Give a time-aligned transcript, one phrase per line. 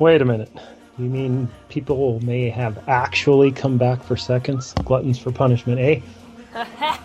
[0.00, 0.50] Wait a minute.
[0.98, 4.72] You mean people may have actually come back for seconds?
[4.84, 6.00] Gluttons for punishment, eh?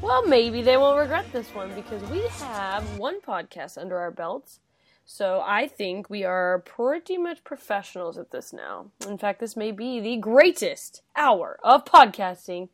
[0.00, 4.60] well, maybe they won't regret this one because we have one podcast under our belts.
[5.04, 8.86] So I think we are pretty much professionals at this now.
[9.06, 12.70] In fact, this may be the greatest hour of podcasting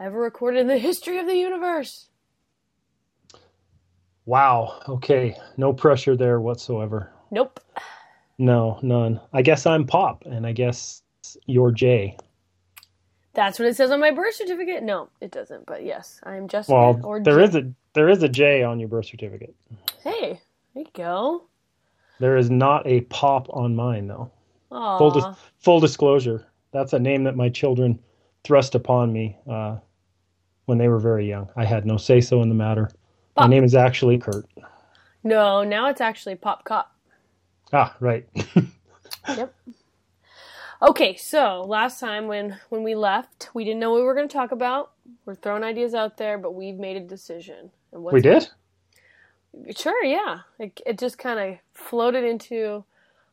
[0.00, 2.08] ever recorded in the history of the universe.
[4.26, 4.80] Wow.
[4.88, 5.36] Okay.
[5.56, 7.12] No pressure there whatsoever.
[7.30, 7.60] Nope.
[8.40, 9.20] No, none.
[9.34, 11.02] I guess I'm Pop, and I guess
[11.44, 12.16] you're Jay.
[13.34, 14.82] That's what it says on my birth certificate.
[14.82, 15.66] No, it doesn't.
[15.66, 16.72] But yes, I'm Jessica.
[16.72, 19.54] Well, or there is a there is a J on your birth certificate.
[20.02, 20.40] Hey,
[20.74, 21.48] there you go.
[22.18, 24.32] There is not a Pop on mine though.
[24.72, 24.96] Aww.
[24.96, 26.46] Full dis- full disclosure.
[26.72, 28.00] That's a name that my children
[28.42, 29.76] thrust upon me uh,
[30.64, 31.50] when they were very young.
[31.56, 32.90] I had no say so in the matter.
[33.36, 33.44] Pop.
[33.44, 34.46] My name is actually Kurt.
[35.24, 36.96] No, now it's actually Pop Cop.
[37.72, 38.26] Ah, right.
[39.28, 39.54] Yep.
[40.82, 44.28] Okay, so last time when when we left, we didn't know what we were going
[44.28, 44.92] to talk about.
[45.26, 47.70] We're throwing ideas out there, but we've made a decision.
[47.92, 48.48] And we did?
[49.76, 50.40] Sure, yeah.
[50.58, 52.84] It, it just kind of floated into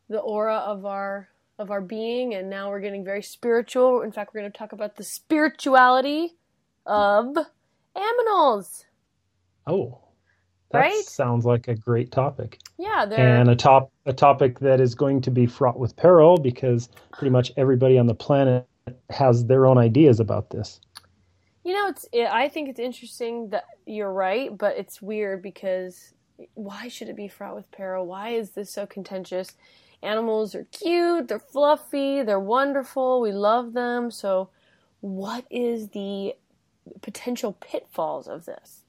[0.09, 4.01] the aura of our of our being, and now we're getting very spiritual.
[4.01, 6.35] In fact, we're going to talk about the spirituality
[6.85, 7.35] of
[7.95, 8.85] aminals.
[9.65, 9.99] Oh.
[10.71, 11.03] That Right?
[11.05, 12.59] sounds like a great topic.
[12.77, 16.37] Yeah, they're And a top a topic that is going to be fraught with peril
[16.37, 18.67] because pretty much everybody on the planet
[19.09, 20.79] has their own ideas about this.
[21.63, 22.05] You know, it's.
[22.11, 26.13] It, I think it's interesting that you're right, but it's weird because
[26.53, 28.05] why should it be fraught with peril?
[28.05, 29.55] Why is this so contentious?
[30.03, 34.11] Animals are cute, they're fluffy, they're wonderful, we love them.
[34.11, 34.49] So,
[35.01, 36.35] what is the
[37.01, 38.83] potential pitfalls of this?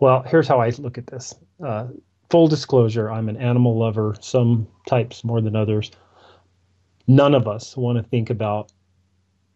[0.00, 1.34] Well, here's how I look at this.
[1.64, 1.88] Uh,
[2.30, 5.90] full disclosure, I'm an animal lover, some types more than others.
[7.06, 8.70] None of us want to think about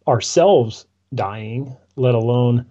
[0.07, 2.65] ourselves dying, let alone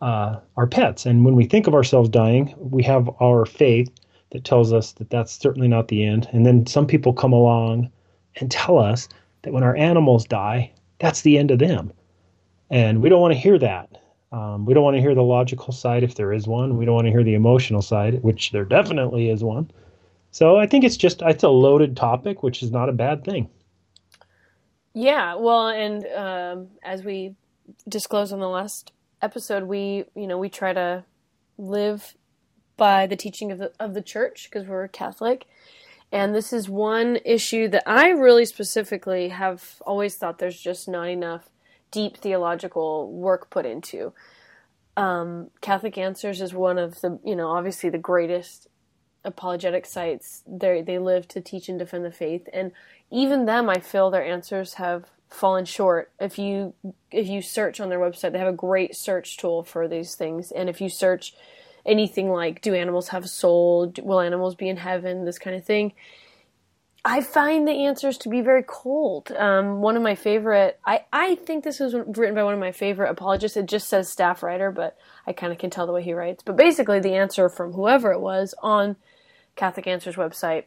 [0.00, 1.06] uh, our pets.
[1.06, 3.90] And when we think of ourselves dying, we have our faith
[4.30, 6.28] that tells us that that's certainly not the end.
[6.32, 7.90] And then some people come along
[8.36, 9.08] and tell us
[9.42, 11.92] that when our animals die, that's the end of them.
[12.70, 14.02] And we don't want to hear that.
[14.32, 16.76] Um, we don't want to hear the logical side if there is one.
[16.76, 19.70] We don't want to hear the emotional side, which there definitely is one.
[20.32, 23.48] So I think it's just it's a loaded topic, which is not a bad thing.
[24.92, 27.36] Yeah, well, and um, as we
[27.88, 28.92] disclosed on the last
[29.22, 31.04] episode, we you know we try to
[31.56, 32.16] live
[32.76, 35.46] by the teaching of the of the church because we're Catholic,
[36.10, 41.08] and this is one issue that I really specifically have always thought there's just not
[41.08, 41.48] enough
[41.90, 44.12] deep theological work put into.
[44.96, 48.68] Um, Catholic Answers is one of the you know obviously the greatest
[49.24, 50.42] apologetic sites.
[50.46, 52.72] They they live to teach and defend the faith, and
[53.10, 56.12] even them, I feel their answers have fallen short.
[56.18, 56.74] If you
[57.10, 60.50] if you search on their website, they have a great search tool for these things,
[60.50, 61.34] and if you search
[61.84, 65.64] anything like "Do animals have a soul?" "Will animals be in heaven?" this kind of
[65.64, 65.92] thing.
[67.08, 69.30] I find the answers to be very cold.
[69.30, 72.72] Um, one of my favorite, I, I think this was written by one of my
[72.72, 73.56] favorite apologists.
[73.56, 76.42] It just says staff writer, but I kind of can tell the way he writes.
[76.42, 78.96] But basically, the answer from whoever it was on
[79.54, 80.64] Catholic Answers website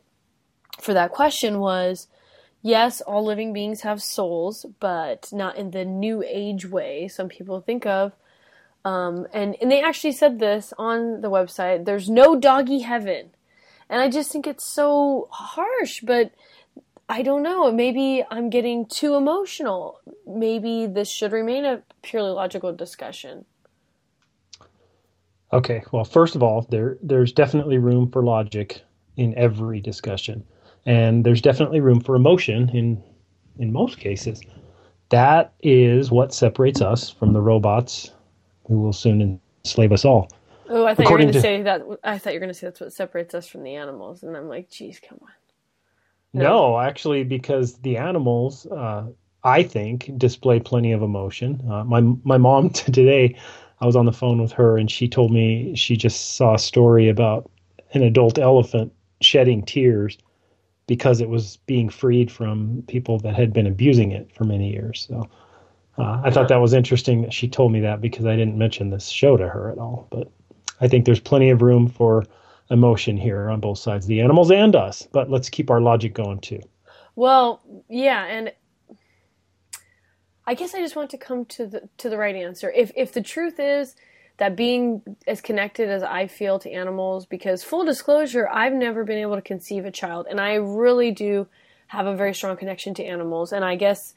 [0.80, 2.08] for that question was
[2.62, 7.60] yes, all living beings have souls, but not in the new age way some people
[7.60, 8.14] think of.
[8.86, 13.32] Um, and, and they actually said this on the website there's no doggy heaven.
[13.90, 16.32] And I just think it's so harsh, but
[17.10, 17.72] I don't know.
[17.72, 20.00] Maybe I'm getting too emotional.
[20.28, 23.46] Maybe this should remain a purely logical discussion.
[25.52, 28.84] Okay, well, first of all, there there's definitely room for logic
[29.18, 30.46] in every discussion,
[30.86, 33.04] and there's definitely room for emotion in
[33.58, 34.42] in most cases.
[35.10, 38.12] That is what separates us from the robots
[38.68, 40.30] who will soon enslave us all.
[40.70, 41.82] Oh, I thought According you were going to say that.
[42.04, 44.38] I thought you were going to say that's what separates us from the animals, and
[44.38, 45.30] I'm like, geez, come on.
[46.32, 49.08] No, actually, because the animals, uh,
[49.44, 51.62] I think, display plenty of emotion.
[51.70, 53.36] Uh, my my mom today,
[53.82, 56.60] I was on the phone with her, and she told me she just saw a
[56.60, 57.50] story about
[57.94, 60.18] an adult elephant shedding tears
[60.86, 65.06] because it was being freed from people that had been abusing it for many years.
[65.08, 65.28] So
[65.98, 68.90] uh, I thought that was interesting that she told me that because I didn't mention
[68.90, 70.08] this show to her at all.
[70.12, 70.32] But
[70.82, 72.26] I think there's plenty of room for
[72.70, 75.08] emotion here on both sides, the animals and us.
[75.12, 76.62] But let's keep our logic going too.
[77.16, 78.54] Well, yeah, and
[80.46, 82.72] I guess I just want to come to the to the right answer.
[82.72, 83.96] If if the truth is
[84.38, 89.18] that being as connected as I feel to animals, because full disclosure, I've never been
[89.18, 91.48] able to conceive a child, and I really do
[91.88, 93.52] have a very strong connection to animals.
[93.52, 94.14] And I guess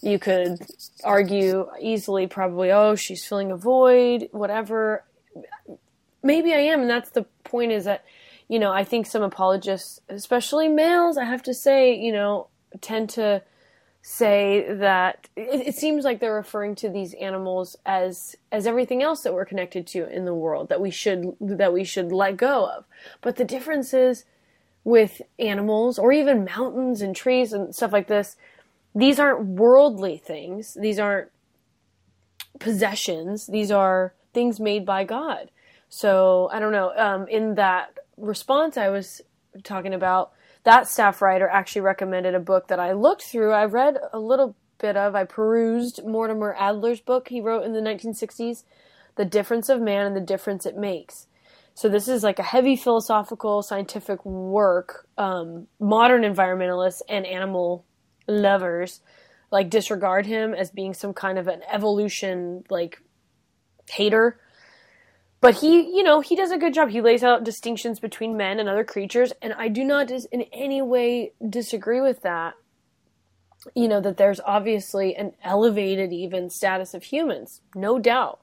[0.00, 0.58] you could
[1.04, 5.04] argue easily, probably, oh, she's filling a void, whatever.
[6.22, 7.72] Maybe I am, and that's the point.
[7.72, 8.04] Is that
[8.48, 12.48] you know I think some apologists, especially males, I have to say, you know,
[12.80, 13.42] tend to
[14.00, 19.22] say that it, it, seems like they're referring to these animals as as everything else
[19.22, 22.66] that we're connected to in the world that we should that we should let go
[22.66, 22.84] of.
[23.20, 24.24] But the difference is
[24.84, 28.36] with animals or even mountains and trees and stuff like this,
[28.94, 30.74] these aren't worldly things.
[30.80, 31.30] These aren't
[32.58, 33.46] possessions.
[33.46, 35.50] These are things made by God.
[35.88, 36.92] So I don't know.
[36.96, 39.20] Um, in that response I was
[39.62, 40.32] talking about,
[40.64, 43.52] that staff writer actually recommended a book that I looked through.
[43.52, 47.80] I read a little bit of, I perused Mortimer Adler's book he wrote in the
[47.80, 48.64] 1960s,
[49.16, 51.26] The Difference of Man and the Difference It Makes.
[51.74, 55.06] So this is like a heavy philosophical, scientific work.
[55.16, 57.84] Um, modern environmentalists and animal
[58.26, 59.00] lovers
[59.50, 63.00] like disregard him as being some kind of an evolution like
[63.88, 64.38] hater
[65.40, 66.90] but he, you know, he does a good job.
[66.90, 70.42] He lays out distinctions between men and other creatures, and I do not dis- in
[70.52, 72.54] any way disagree with that.
[73.74, 78.40] You know, that there's obviously an elevated even status of humans, no doubt.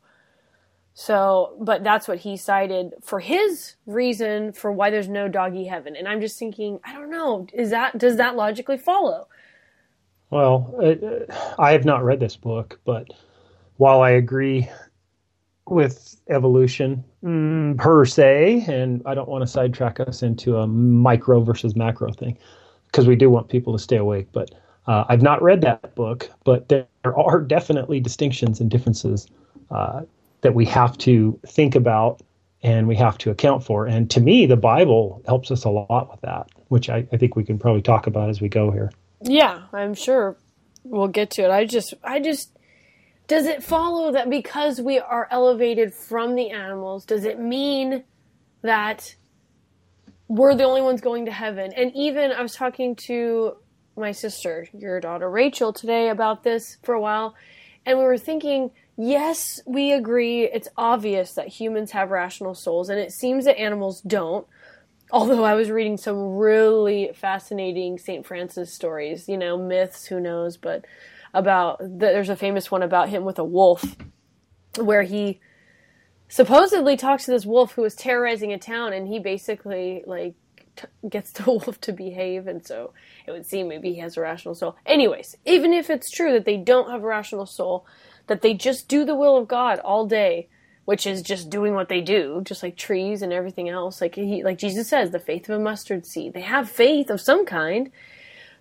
[0.94, 5.96] So, but that's what he cited for his reason for why there's no doggy heaven.
[5.96, 9.28] And I'm just thinking, I don't know, is that does that logically follow?
[10.30, 13.10] Well, it, I have not read this book, but
[13.76, 14.70] while I agree
[15.68, 21.42] with evolution mm, per se, and I don't want to sidetrack us into a micro
[21.42, 22.38] versus macro thing
[22.88, 24.28] because we do want people to stay awake.
[24.32, 24.52] But
[24.88, 29.28] uh, I've not read that book, but there are definitely distinctions and differences
[29.72, 30.02] uh,
[30.42, 32.22] that we have to think about
[32.62, 33.86] and we have to account for.
[33.86, 37.36] And to me, the Bible helps us a lot with that, which I, I think
[37.36, 38.92] we can probably talk about as we go here.
[39.22, 40.36] Yeah, I'm sure
[40.84, 41.52] we'll get to it.
[41.52, 42.52] I just, I just
[43.28, 48.04] does it follow that because we are elevated from the animals, does it mean
[48.62, 49.16] that
[50.28, 51.72] we're the only ones going to heaven?
[51.74, 53.58] And even I was talking to
[53.98, 57.36] my sister, your daughter Rachel, today about this for a while,
[57.86, 60.44] and we were thinking, yes, we agree.
[60.44, 64.48] It's obvious that humans have rational souls, and it seems that animals don't.
[65.12, 68.26] Although I was reading some really fascinating St.
[68.26, 70.86] Francis stories, you know, myths, who knows, but
[71.36, 73.84] about there's a famous one about him with a wolf
[74.80, 75.40] where he
[76.28, 80.34] supposedly talks to this wolf who is terrorizing a town and he basically like
[80.76, 82.94] t- gets the wolf to behave and so
[83.28, 84.76] it would seem maybe he has a rational soul.
[84.86, 87.86] Anyways even if it's true that they don't have a rational soul
[88.28, 90.48] that they just do the will of god all day
[90.86, 94.44] which is just doing what they do just like trees and everything else like he
[94.44, 96.34] like jesus says the faith of a mustard seed.
[96.34, 97.92] They have faith of some kind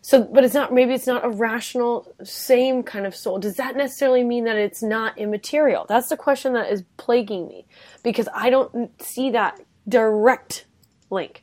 [0.06, 3.38] so, but it's not, maybe it's not a rational, same kind of soul.
[3.38, 5.86] Does that necessarily mean that it's not immaterial?
[5.88, 7.64] That's the question that is plaguing me
[8.02, 9.58] because I don't see that
[9.88, 10.66] direct
[11.08, 11.42] link.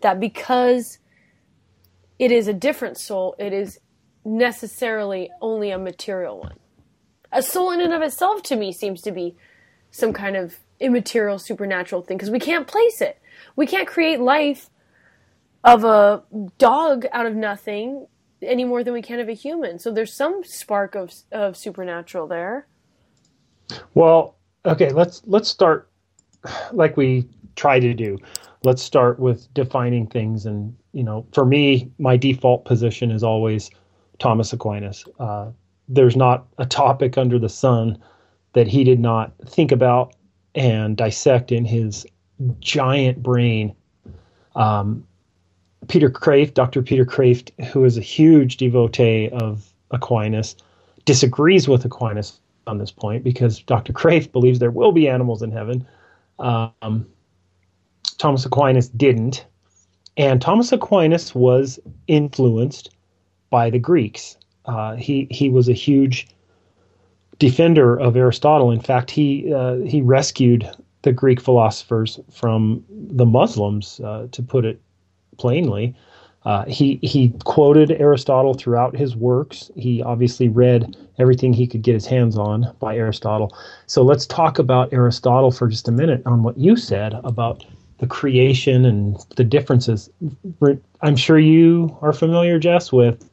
[0.00, 0.98] That because
[2.18, 3.78] it is a different soul, it is
[4.24, 6.58] necessarily only a material one.
[7.30, 9.36] A soul in and of itself to me seems to be
[9.92, 13.20] some kind of immaterial supernatural thing because we can't place it.
[13.54, 14.68] We can't create life
[15.64, 16.22] of a
[16.58, 18.06] dog out of nothing
[18.42, 19.78] any more than we can of a human.
[19.78, 22.66] So there's some spark of of supernatural there.
[23.94, 25.90] Well, okay, let's let's start
[26.72, 28.18] like we try to do.
[28.62, 33.70] Let's start with defining things and you know, for me, my default position is always
[34.18, 35.04] Thomas Aquinas.
[35.18, 35.50] Uh,
[35.88, 37.98] there's not a topic under the sun
[38.52, 40.14] that he did not think about
[40.54, 42.06] and dissect in his
[42.60, 43.74] giant brain
[44.56, 45.06] um,
[45.88, 46.82] Peter Kreeft, Dr.
[46.82, 50.56] Peter Kreeft, who is a huge devotee of Aquinas,
[51.04, 53.92] disagrees with Aquinas on this point because Dr.
[53.92, 55.86] Kreeft believes there will be animals in heaven.
[56.38, 57.06] Um,
[58.18, 59.46] Thomas Aquinas didn't.
[60.16, 62.90] And Thomas Aquinas was influenced
[63.48, 64.36] by the Greeks.
[64.66, 66.28] Uh, he he was a huge
[67.38, 68.70] defender of Aristotle.
[68.70, 70.68] In fact, he uh, he rescued
[71.02, 74.80] the Greek philosophers from the Muslims, uh, to put it
[75.40, 75.96] plainly.
[76.44, 79.70] Uh, he he quoted Aristotle throughout his works.
[79.76, 83.54] He obviously read everything he could get his hands on by Aristotle.
[83.86, 87.64] So let's talk about Aristotle for just a minute on what you said about
[87.98, 90.08] the creation and the differences.
[91.02, 93.28] I'm sure you are familiar, Jess, with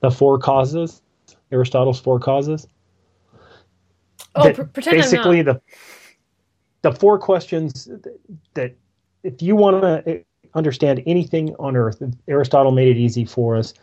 [0.00, 1.00] the four causes,
[1.52, 2.66] Aristotle's four causes.
[4.34, 5.60] Oh, pr- pretend basically the
[6.82, 7.88] the four questions
[8.54, 8.74] that
[9.22, 10.24] if you want to
[10.54, 13.74] understand anything on earth aristotle made it easy for us.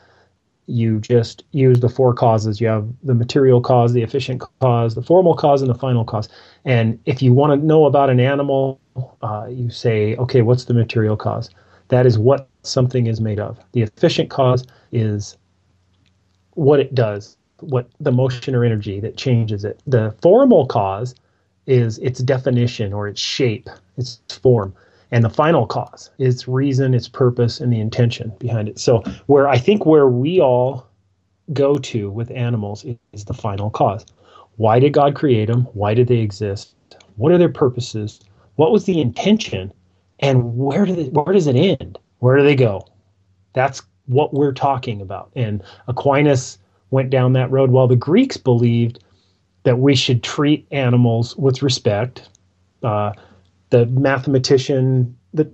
[0.67, 2.59] You just use the four causes.
[2.59, 6.27] You have the material cause the efficient cause the formal cause and the final cause.
[6.65, 8.79] And if you want to know about an animal
[9.21, 11.49] uh, you say okay what's the material cause?
[11.89, 13.59] That is what something is made of.
[13.73, 15.37] The efficient cause is
[16.53, 19.81] what it does what the motion or energy that changes it.
[19.87, 21.15] The formal cause
[21.67, 24.73] is its definition or its shape, its form.
[25.11, 28.79] And the final cause, its reason, its purpose, and the intention behind it.
[28.79, 30.87] So, where I think where we all
[31.53, 34.05] go to with animals is the final cause.
[34.57, 35.63] Why did God create them?
[35.73, 36.75] Why did they exist?
[37.17, 38.19] What are their purposes?
[38.55, 39.71] What was the intention?
[40.19, 41.99] And where, do they, where does it end?
[42.19, 42.87] Where do they go?
[43.53, 45.31] That's what we're talking about.
[45.35, 46.57] And Aquinas
[46.91, 49.03] went down that road while the Greeks believed
[49.63, 52.29] that we should treat animals with respect.
[52.83, 53.11] Uh,
[53.69, 55.49] the mathematician, the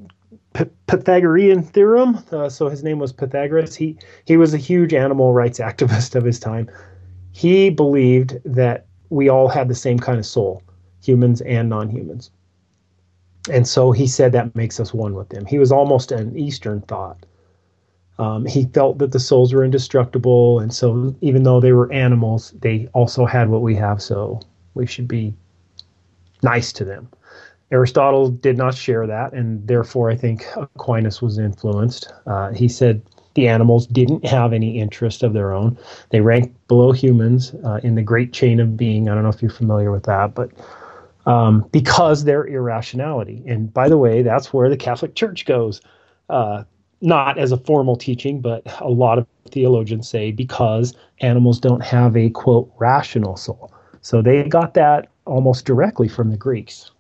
[0.54, 2.20] P- Pythagorean theorem.
[2.32, 3.76] Uh, so his name was Pythagoras.
[3.76, 6.70] He he was a huge animal rights activist of his time.
[7.32, 10.62] He believed that we all had the same kind of soul,
[11.02, 12.32] humans and non-humans.
[13.50, 15.46] And so he said that makes us one with them.
[15.46, 17.26] He was almost an Eastern thought.
[18.20, 22.54] Um, he felt that the souls were indestructible, and so even though they were animals,
[22.62, 24.02] they also had what we have.
[24.02, 24.42] So
[24.76, 25.34] we should be
[26.44, 27.10] nice to them.
[27.72, 32.12] Aristotle did not share that, and therefore I think Aquinas was influenced.
[32.28, 33.02] Uh, he said
[33.36, 35.78] the animals didn't have any interest of their own.
[36.10, 39.08] They ranked below humans uh, in the great chain of being.
[39.08, 40.52] I don't know if you're familiar with that, but
[41.26, 43.44] um, because their irrationality.
[43.48, 45.82] And by the way, that's where the Catholic Church goes.
[46.30, 46.64] Uh,
[47.02, 52.16] not as a formal teaching, but a lot of theologians say because animals don't have
[52.16, 53.72] a quote rational soul.
[54.02, 56.92] So they got that almost directly from the Greeks.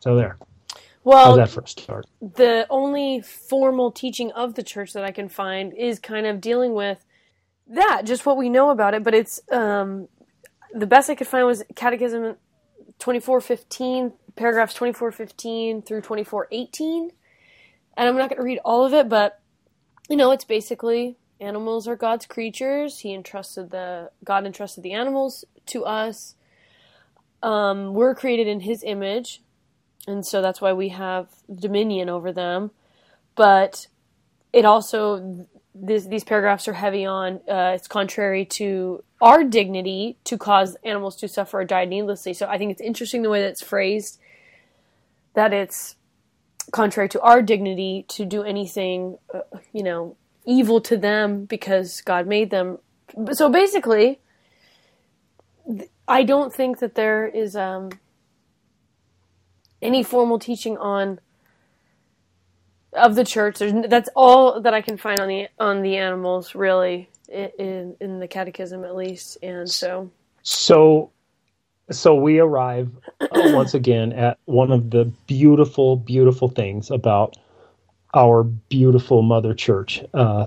[0.00, 0.38] So there.
[1.04, 2.06] Well, how's that first start?
[2.20, 6.74] The only formal teaching of the church that I can find is kind of dealing
[6.74, 7.04] with
[7.68, 9.02] that, just what we know about it.
[9.02, 10.08] But it's um,
[10.72, 12.36] the best I could find was Catechism
[12.98, 17.12] twenty four fifteen, paragraphs twenty four fifteen through twenty four eighteen
[17.98, 19.40] and I'm not going to read all of it, but
[20.08, 23.00] you know, it's basically animals are God's creatures.
[23.00, 26.36] He entrusted the God entrusted the animals to us.
[27.42, 29.42] Um, we're created in His image,
[30.06, 32.70] and so that's why we have dominion over them.
[33.34, 33.86] But
[34.52, 40.36] it also this, these paragraphs are heavy on uh, it's contrary to our dignity to
[40.36, 42.34] cause animals to suffer or die needlessly.
[42.34, 44.18] So I think it's interesting the way that it's phrased.
[45.34, 45.96] That it's
[46.72, 49.40] contrary to our dignity to do anything, uh,
[49.72, 52.78] you know, evil to them because God made them.
[53.32, 54.20] So basically,
[56.06, 57.90] I don't think that there is um,
[59.80, 61.20] any formal teaching on
[62.92, 63.58] of the church.
[63.58, 68.18] There's, that's all that I can find on the on the animals, really, in in
[68.18, 69.38] the catechism at least.
[69.42, 70.10] And so,
[70.42, 71.10] so
[71.90, 77.36] so we arrive uh, once again at one of the beautiful, beautiful things about
[78.14, 80.02] our beautiful Mother Church.
[80.14, 80.46] Uh,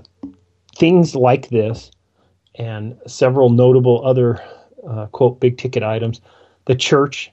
[0.76, 1.90] things like this
[2.56, 4.40] and several notable other,
[4.88, 6.20] uh, quote, big ticket items,
[6.66, 7.30] the church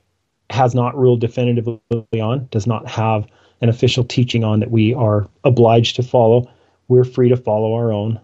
[0.50, 3.28] has not ruled definitively on, does not have
[3.62, 6.50] an official teaching on that we are obliged to follow.
[6.88, 8.20] We're free to follow our own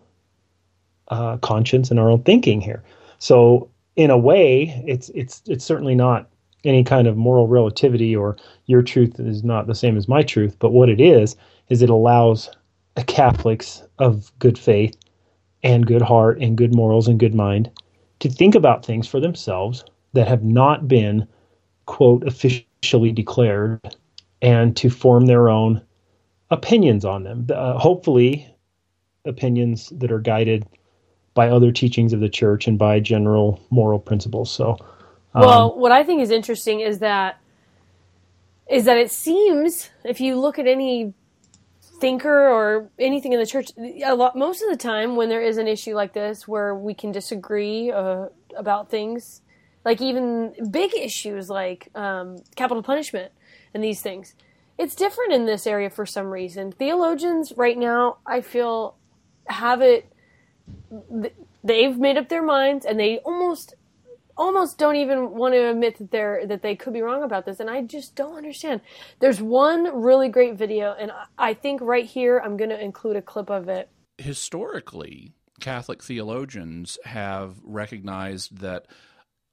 [1.09, 2.83] uh, conscience and our own thinking here.
[3.19, 6.29] So in a way, it's it's it's certainly not
[6.63, 10.55] any kind of moral relativity or your truth is not the same as my truth.
[10.59, 11.35] But what it is
[11.69, 12.49] is it allows
[13.03, 14.95] Catholics of good faith
[15.63, 17.69] and good heart and good morals and good mind
[18.19, 21.27] to think about things for themselves that have not been
[21.85, 23.79] quote officially declared
[24.41, 25.81] and to form their own
[26.51, 27.47] opinions on them.
[27.53, 28.47] Uh, hopefully,
[29.25, 30.65] opinions that are guided
[31.33, 34.51] by other teachings of the church and by general moral principles.
[34.51, 34.77] So,
[35.33, 37.39] um, well, what I think is interesting is that
[38.69, 41.13] is that it seems if you look at any
[41.81, 45.57] thinker or anything in the church, a lot most of the time when there is
[45.57, 48.27] an issue like this where we can disagree uh,
[48.57, 49.41] about things,
[49.85, 53.31] like even big issues like um, capital punishment
[53.73, 54.35] and these things.
[54.77, 56.71] It's different in this area for some reason.
[56.71, 58.97] Theologians right now, I feel
[59.47, 60.11] have it.
[61.63, 63.75] They've made up their minds, and they almost
[64.37, 67.61] almost don't even want to admit that they're that they could be wrong about this
[67.61, 68.81] and i just don't understand
[69.19, 73.21] there's one really great video and i think right here i'm going to include a
[73.21, 73.87] clip of it
[74.17, 78.87] historically catholic theologians have recognized that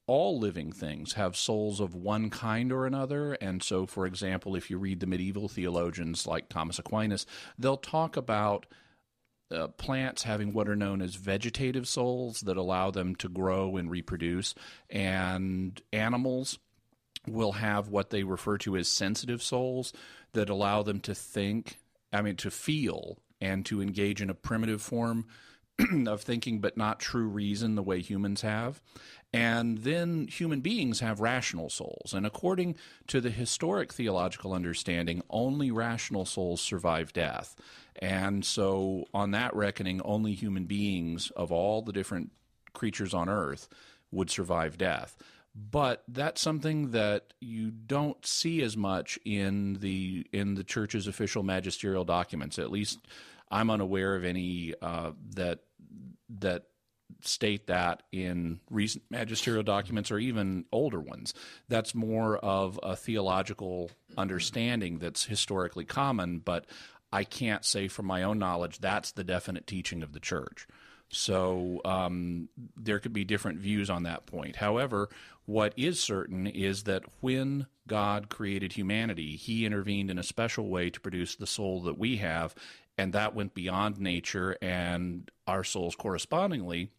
[0.05, 3.33] all living things have souls of one kind or another.
[3.33, 7.25] And so, for example, if you read the medieval theologians like Thomas Aquinas,
[7.57, 8.65] they'll talk about
[9.51, 13.89] uh, plants having what are known as vegetative souls that allow them to grow and
[13.89, 14.55] reproduce,
[14.89, 16.59] and animals
[17.27, 19.93] will have what they refer to as sensitive souls
[20.33, 21.77] that allow them to think,
[22.11, 25.25] I mean, to feel and to engage in a primitive form
[26.07, 28.81] of thinking, but not true reason the way humans have.
[29.33, 32.13] And then human beings have rational souls.
[32.13, 32.75] And according
[33.07, 37.55] to the historic theological understanding, only rational souls survive death.
[37.95, 42.31] And so, on that reckoning, only human beings of all the different
[42.73, 43.69] creatures on earth
[44.11, 45.17] would survive death.
[45.55, 51.43] But that's something that you don't see as much in the in the church's official
[51.43, 52.57] magisterial documents.
[52.57, 52.99] At least,
[53.51, 55.59] I'm unaware of any uh, that
[56.39, 56.63] that
[57.21, 61.33] state that in recent magisterial documents or even older ones.
[61.69, 66.65] That's more of a theological understanding that's historically common, but
[67.11, 70.67] I can't say from my own knowledge that's the definite teaching of the church.
[71.09, 74.55] So um, there could be different views on that point.
[74.55, 75.09] However,
[75.45, 80.89] what is certain is that when God created humanity, he intervened in a special way
[80.89, 82.55] to produce the soul that we have,
[82.97, 86.89] and that went beyond nature and our souls correspondingly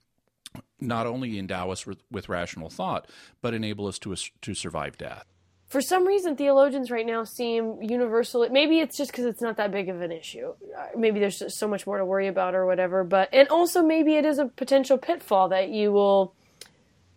[0.81, 3.09] not only endow us with, with rational thought,
[3.41, 5.25] but enable us to, to survive death.
[5.69, 8.47] For some reason, theologians right now seem universal.
[8.51, 10.55] Maybe it's just because it's not that big of an issue.
[10.79, 13.03] Uh, maybe there's so much more to worry about or whatever.
[13.03, 16.35] But and also maybe it is a potential pitfall that you will.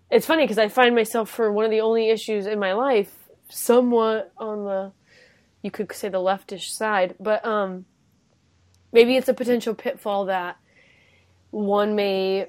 [0.09, 3.13] It's funny because I find myself for one of the only issues in my life
[3.49, 4.91] somewhat on the,
[5.61, 7.85] you could say the leftish side, but um,
[8.91, 10.57] maybe it's a potential pitfall that
[11.51, 12.47] one may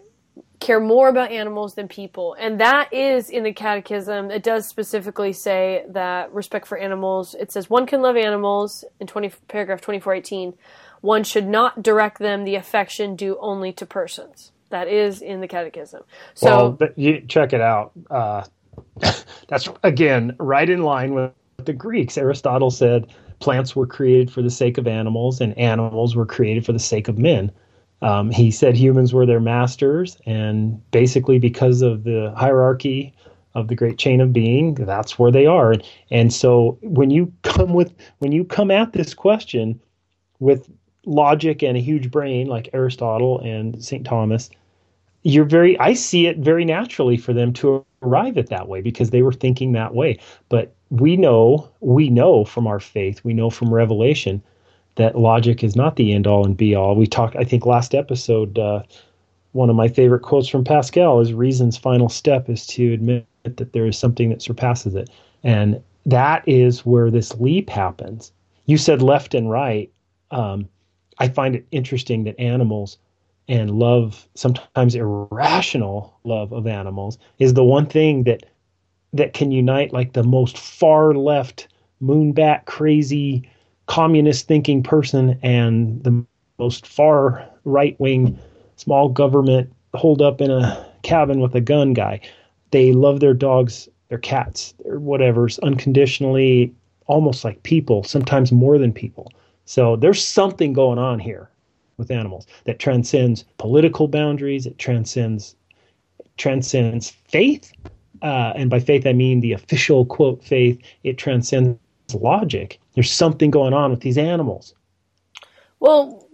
[0.61, 2.35] care more about animals than people.
[2.39, 4.31] And that is in the catechism.
[4.31, 9.07] It does specifically say that respect for animals, it says one can love animals in
[9.07, 10.55] 20 paragraph 2418.
[11.01, 14.53] One should not direct them the affection due only to persons.
[14.71, 16.03] That is in the catechism.
[16.35, 17.93] So well, you check it out.
[18.11, 18.45] Uh,
[19.49, 21.33] that's again right in line with
[21.65, 22.19] the Greeks.
[22.19, 26.73] Aristotle said plants were created for the sake of animals and animals were created for
[26.73, 27.53] the sake of men.
[28.03, 33.13] Um, he said humans were their masters, and basically, because of the hierarchy
[33.55, 35.75] of the great chain of being, that's where they are.
[36.11, 39.81] And so, when you come with when you come at this question
[40.39, 40.71] with
[41.07, 44.05] logic and a huge brain like Aristotle and St.
[44.05, 44.51] Thomas,
[45.23, 49.11] you're very I see it very naturally for them to arrive at that way because
[49.11, 50.19] they were thinking that way.
[50.49, 54.43] But we know, we know from our faith, we know from revelation
[54.99, 56.95] that logic is not the end all and be all.
[56.95, 58.59] We talked, I think, last episode.
[58.59, 58.83] Uh,
[59.53, 63.73] one of my favorite quotes from Pascal is reason's final step is to admit that
[63.73, 65.09] there is something that surpasses it.
[65.43, 68.33] And that is where this leap happens.
[68.67, 69.91] You said left and right.
[70.33, 70.69] Um,
[71.19, 72.99] I find it interesting that animals
[73.47, 78.45] and love, sometimes irrational love of animals, is the one thing that
[79.15, 81.69] that can unite like the most far left
[82.03, 83.49] moonbat crazy
[83.89, 86.25] communist thinking person and the
[86.59, 88.39] most far right wing
[88.77, 92.21] small government hold up in a cabin with a gun guy.
[92.71, 96.73] They love their dogs, their cats, their whatever's unconditionally,
[97.07, 99.33] almost like people, sometimes more than people.
[99.65, 101.51] So there's something going on here
[101.97, 104.67] with animals that transcends political boundaries.
[104.67, 105.57] It transcends
[106.37, 107.73] transcends faith,
[108.23, 110.81] uh, and by faith I mean the official quote faith.
[111.03, 111.79] It transcends
[112.15, 112.81] logic.
[112.95, 114.75] There's something going on with these animals.
[115.81, 116.27] Well,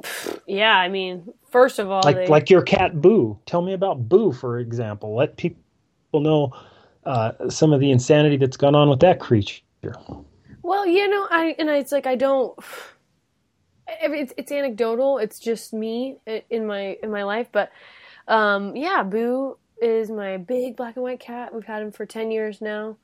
[0.47, 2.27] yeah, I mean, first of all, like they...
[2.27, 3.39] like your cat Boo.
[3.47, 5.15] Tell me about Boo, for example.
[5.15, 5.59] Let people
[6.15, 6.53] know
[7.05, 9.63] uh, some of the insanity that's gone on with that creature.
[10.63, 12.59] Well, you know, I and I, it's like I don't.
[13.87, 15.19] It's it's anecdotal.
[15.19, 16.17] It's just me
[16.49, 17.71] in my in my life, but
[18.29, 21.55] um, yeah, Boo is my big black and white cat.
[21.55, 22.97] We've had him for ten years now.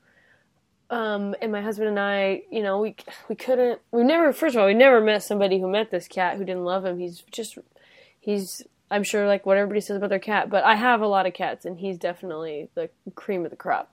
[0.91, 2.95] Um, and my husband and I, you know, we
[3.29, 3.79] we couldn't.
[3.91, 4.33] We never.
[4.33, 6.99] First of all, we never met somebody who met this cat who didn't love him.
[6.99, 7.57] He's just,
[8.19, 8.61] he's.
[8.91, 11.33] I'm sure like what everybody says about their cat, but I have a lot of
[11.33, 13.89] cats, and he's definitely the cream of the crop.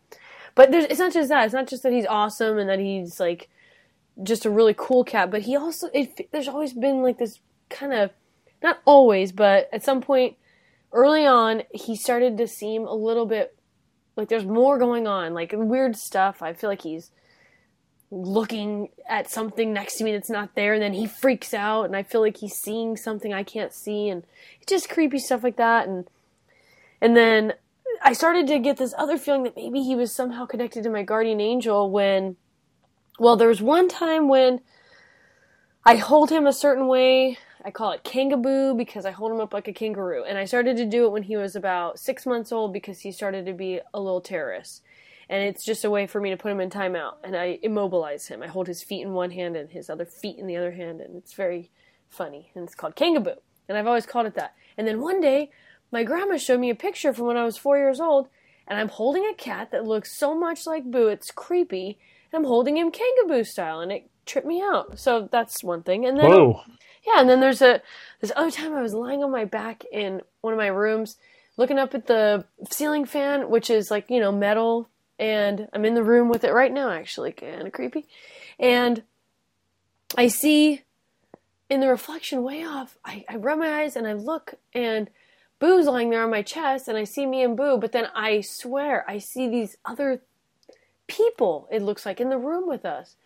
[0.56, 1.44] But there's, it's not just that.
[1.44, 3.48] It's not just that he's awesome and that he's like
[4.20, 5.88] just a really cool cat, but he also.
[5.94, 7.38] It, there's always been like this
[7.70, 8.11] kind of
[8.61, 10.37] not always, but at some point
[10.92, 13.54] early on, he started to seem a little bit
[14.18, 16.42] like there's more going on, like weird stuff.
[16.42, 17.11] I feel like he's
[18.11, 21.96] looking at something next to me that's not there, and then he freaks out, and
[21.96, 24.24] I feel like he's seeing something I can't see, and
[24.61, 25.87] it's just creepy stuff like that.
[25.87, 26.09] And
[27.00, 27.54] and then
[28.02, 31.02] I started to get this other feeling that maybe he was somehow connected to my
[31.02, 32.37] guardian angel when,
[33.18, 34.61] well, there was one time when
[35.85, 39.52] I hold him a certain way I call it Kangaboo because I hold him up
[39.52, 40.24] like a kangaroo.
[40.24, 43.12] And I started to do it when he was about six months old because he
[43.12, 44.83] started to be a little terrorist.
[45.28, 47.16] And it's just a way for me to put him in timeout.
[47.22, 48.42] And I immobilize him.
[48.42, 51.02] I hold his feet in one hand and his other feet in the other hand.
[51.02, 51.70] And it's very
[52.09, 52.50] funny.
[52.54, 53.37] And it's called Kangaboo.
[53.68, 54.54] And I've always called it that.
[54.78, 55.50] And then one day,
[55.92, 58.28] my grandma showed me a picture from when I was four years old.
[58.66, 61.09] And I'm holding a cat that looks so much like Boo.
[61.09, 61.98] It's creepy.
[62.33, 63.81] And I'm holding him Kangaboo style.
[63.81, 64.98] And it tripped me out.
[64.98, 66.07] So that's one thing.
[66.07, 66.31] And then.
[66.31, 66.62] Whoa
[67.08, 67.80] yeah, and then there's a
[68.20, 71.16] this other time I was lying on my back in one of my rooms,
[71.56, 75.94] looking up at the ceiling fan, which is like you know metal, and I'm in
[75.94, 76.90] the room with it right now.
[76.90, 78.06] Actually, kind of creepy,
[78.58, 79.02] and
[80.16, 80.82] I see
[81.70, 82.98] in the reflection way off.
[83.04, 85.08] I, I rub my eyes and I look, and
[85.58, 88.42] Boo's lying there on my chest, and I see me and Boo, but then I
[88.42, 90.20] swear I see these other
[91.06, 91.68] people.
[91.70, 93.16] It looks like in the room with us,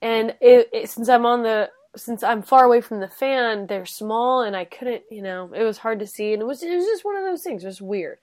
[0.00, 3.86] and it, it, since I'm on the since I'm far away from the fan, they're
[3.86, 6.32] small and I couldn't, you know, it was hard to see.
[6.32, 8.18] And it was, it was just one of those things, just weird.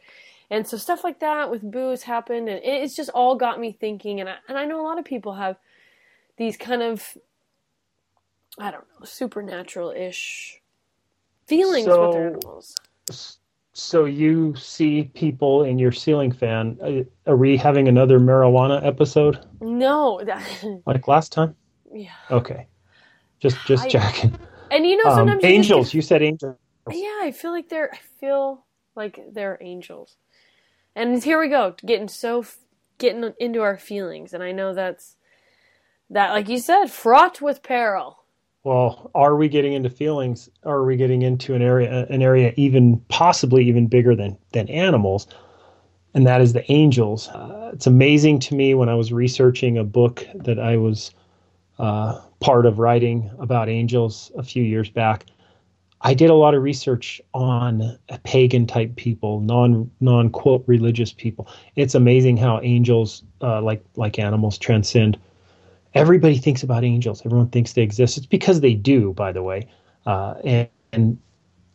[0.49, 4.19] And so stuff like that with Boo's happened and it's just all got me thinking.
[4.19, 5.57] And I, and I know a lot of people have
[6.37, 7.17] these kind of,
[8.57, 10.59] I don't know, supernatural ish
[11.45, 12.75] feelings so, with their animals.
[13.73, 16.77] So you see people in your ceiling fan.
[16.81, 19.45] Uh, are we having another marijuana episode?
[19.61, 20.21] No.
[20.87, 21.55] like last time?
[21.93, 22.09] Yeah.
[22.31, 22.67] Okay.
[23.39, 24.37] Just just I, checking.
[24.71, 25.93] And you know, um, sometimes um, angels.
[25.93, 26.55] You, you said angels.
[26.91, 27.91] Yeah, I feel like they're.
[27.93, 30.17] I feel like they're angels.
[30.95, 32.45] And here we go, getting so
[32.97, 35.15] getting into our feelings, and I know that's
[36.09, 38.17] that, like you said, fraught with peril.
[38.63, 40.49] Well, are we getting into feelings?
[40.65, 45.27] Are we getting into an area, an area even possibly even bigger than than animals?
[46.13, 47.29] And that is the angels.
[47.29, 51.11] Uh, it's amazing to me when I was researching a book that I was
[51.79, 55.25] uh, part of writing about angels a few years back,
[56.01, 61.47] I did a lot of research on pagan type people, non non quote religious people.
[61.75, 65.17] It's amazing how angels, uh, like like animals, transcend.
[65.95, 67.25] Everybody thinks about angels.
[67.25, 68.17] Everyone thinks they exist.
[68.17, 69.67] It's because they do, by the way.
[70.05, 71.17] Uh, and, and,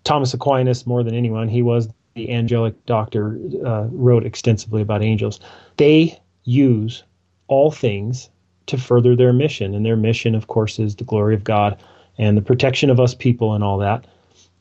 [0.04, 5.40] Thomas Aquinas, more than anyone, he was the angelic doctor, uh, wrote extensively about angels.
[5.78, 7.04] They use
[7.48, 8.28] all things
[8.66, 9.74] to further their mission.
[9.74, 11.82] And their mission, of course, is the glory of God
[12.18, 14.06] and the protection of us people and all that.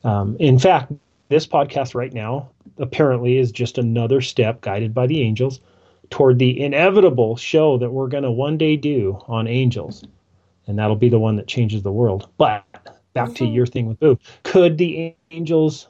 [0.02, 0.92] Um, in fact,
[1.28, 5.60] this podcast right now apparently is just another step guided by the angels
[6.10, 10.04] toward the inevitable show that we're going to one day do on angels.
[10.66, 12.28] And that'll be the one that changes the world.
[12.36, 12.64] But
[13.14, 13.34] back mm-hmm.
[13.34, 14.18] to your thing with Boo.
[14.42, 15.88] Could the angels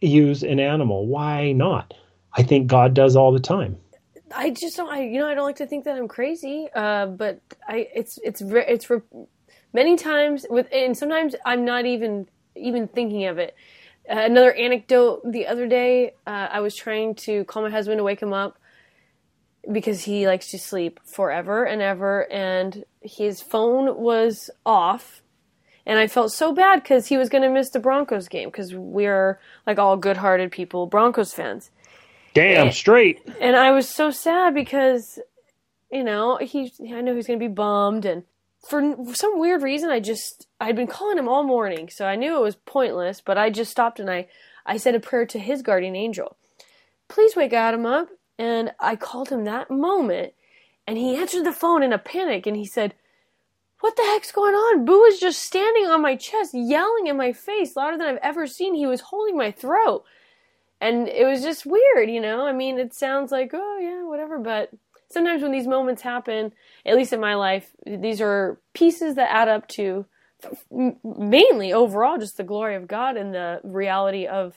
[0.00, 1.06] use an animal?
[1.06, 1.94] Why not?
[2.34, 3.76] I think God does all the time.
[4.34, 4.90] I just don't.
[4.90, 6.68] I you know I don't like to think that I'm crazy.
[6.74, 9.02] Uh, but I it's it's it's for
[9.72, 13.54] many times with and sometimes I'm not even even thinking of it.
[14.08, 18.04] Uh, another anecdote the other day, uh, I was trying to call my husband to
[18.04, 18.58] wake him up
[19.70, 25.22] because he likes to sleep forever and ever, and his phone was off.
[25.84, 28.74] And I felt so bad because he was going to miss the Broncos game because
[28.74, 31.70] we're like all good hearted people, Broncos fans.
[32.36, 33.26] Damn straight.
[33.40, 35.18] And I was so sad because,
[35.90, 38.24] you know, he I know he's going to be bummed and
[38.68, 42.36] for some weird reason I just I'd been calling him all morning, so I knew
[42.36, 44.28] it was pointless, but I just stopped and I
[44.66, 46.36] I said a prayer to his guardian angel.
[47.08, 48.08] Please wake Adam up.
[48.38, 50.34] And I called him that moment
[50.86, 52.92] and he answered the phone in a panic and he said,
[53.80, 54.84] what the heck's going on?
[54.84, 58.46] Boo was just standing on my chest, yelling in my face louder than I've ever
[58.46, 58.74] seen.
[58.74, 60.04] He was holding my throat
[60.80, 62.46] and it was just weird, you know.
[62.46, 64.70] I mean, it sounds like oh yeah, whatever, but
[65.10, 66.52] sometimes when these moments happen,
[66.84, 70.06] at least in my life, these are pieces that add up to
[71.02, 74.54] mainly overall just the glory of God and the reality of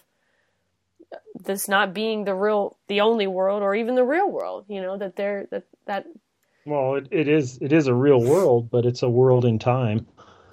[1.35, 4.97] this not being the real the only world or even the real world you know
[4.97, 6.05] that there that that
[6.65, 10.05] well it, it is it is a real world but it's a world in time.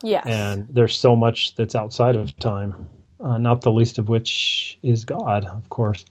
[0.03, 2.89] Yeah and there's so much that's outside of time
[3.21, 6.05] uh, not the least of which is God, of course.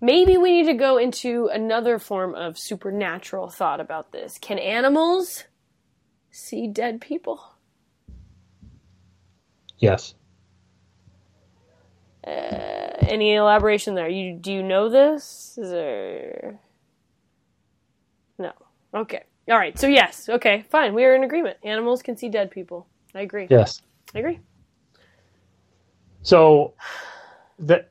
[0.00, 4.38] Maybe we need to go into another form of supernatural thought about this.
[4.38, 5.44] Can animals
[6.30, 7.42] see dead people?
[9.78, 10.14] Yes.
[12.24, 14.08] any elaboration there?
[14.08, 15.56] You do you know this?
[15.56, 16.60] Is there...
[18.38, 18.52] No.
[18.94, 19.22] Okay.
[19.48, 19.76] All right.
[19.78, 20.28] So yes.
[20.28, 20.64] Okay.
[20.70, 20.94] Fine.
[20.94, 21.56] We are in agreement.
[21.64, 22.86] Animals can see dead people.
[23.14, 23.48] I agree.
[23.50, 23.80] Yes.
[24.14, 24.40] I agree.
[26.28, 26.74] So
[27.58, 27.88] that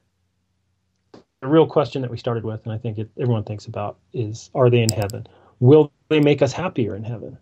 [1.41, 4.52] the real question that we started with, and I think it, everyone thinks about, is:
[4.54, 5.26] Are they in heaven?
[5.60, 7.39] Will they make us happier in heaven?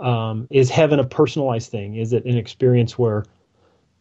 [0.00, 1.94] Um, is heaven a personalized thing?
[1.94, 3.24] Is it an experience where,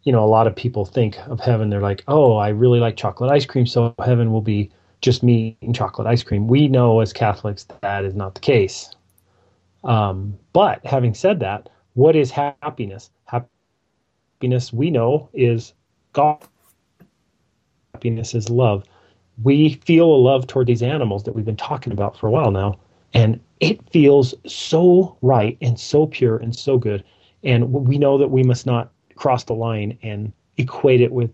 [0.01, 1.69] you know, a lot of people think of heaven?
[1.69, 5.55] They're like, "Oh, I really like chocolate ice cream, so heaven will be just me
[5.61, 8.89] eating chocolate ice cream." We know as Catholics that, is not the case.
[9.83, 13.11] Um, but having said that, what is happiness?
[13.25, 15.73] Happiness we know is
[16.13, 16.37] God.
[17.93, 18.83] Happiness is love.
[19.43, 22.51] We feel a love toward these animals that we've been talking about for a while
[22.51, 22.79] now,
[23.13, 27.03] and it feels so right and so pure and so good.
[27.43, 31.31] And we know that we must not cross the line and equate it with,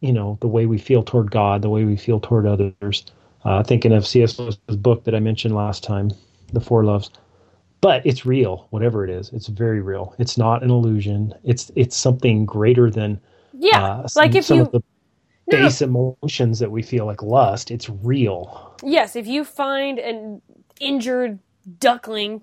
[0.00, 3.04] you know, the way we feel toward God, the way we feel toward others.
[3.44, 4.38] Uh, thinking of C.S.
[4.38, 6.10] Lewis's book that I mentioned last time,
[6.52, 7.10] The Four Loves
[7.84, 11.94] but it's real whatever it is it's very real it's not an illusion it's it's
[11.94, 13.20] something greater than
[13.54, 13.82] Yeah.
[13.82, 14.82] uh, some, like if some you of the
[15.46, 15.70] No, no.
[15.70, 20.42] base emotions that we feel like lust it's real Yes, if you find an
[20.80, 21.40] injured
[21.80, 22.42] duckling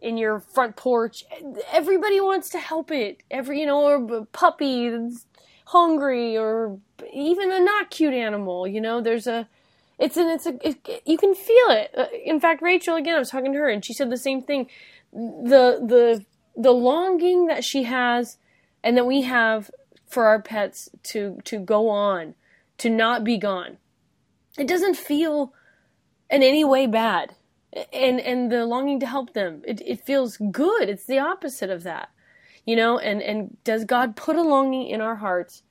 [0.00, 1.24] in your front porch,
[1.72, 3.22] everybody wants to help it.
[3.30, 5.26] Every you know, or puppy that's
[5.66, 6.78] hungry, or
[7.12, 8.68] even a not cute animal.
[8.68, 9.48] You know, there's a,
[9.98, 11.92] it's an it's a it, you can feel it.
[11.96, 14.42] Uh, In fact, Rachel again, I was talking to her, and she said the same
[14.42, 14.68] thing.
[15.12, 16.24] The the
[16.56, 18.38] the longing that she has,
[18.84, 19.70] and that we have
[20.10, 22.34] for our pets to to go on,
[22.78, 23.78] to not be gone.
[24.58, 25.54] It doesn't feel
[26.28, 27.34] in any way bad
[27.92, 30.88] and and the longing to help them it, it feels good.
[30.88, 32.10] It's the opposite of that
[32.66, 35.62] you know and and does god put a longing in our hearts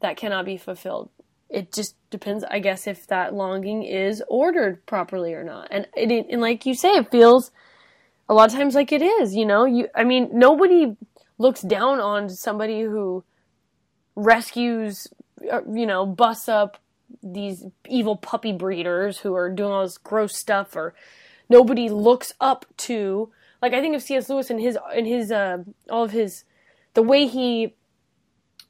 [0.00, 1.10] that cannot be fulfilled?
[1.50, 5.68] It just depends i guess if that longing is ordered properly or not.
[5.70, 7.50] And it and like you say it feels
[8.28, 9.64] a lot of times like it is you know?
[9.66, 10.96] You i mean nobody
[11.36, 13.24] looks down on somebody who
[14.16, 15.08] rescues
[15.52, 16.78] uh, you know busts up
[17.22, 20.94] these evil puppy breeders who are doing all this gross stuff or
[21.48, 24.28] nobody looks up to like I think of C.S.
[24.28, 25.58] Lewis and his in his uh,
[25.90, 26.44] all of his
[26.92, 27.74] the way he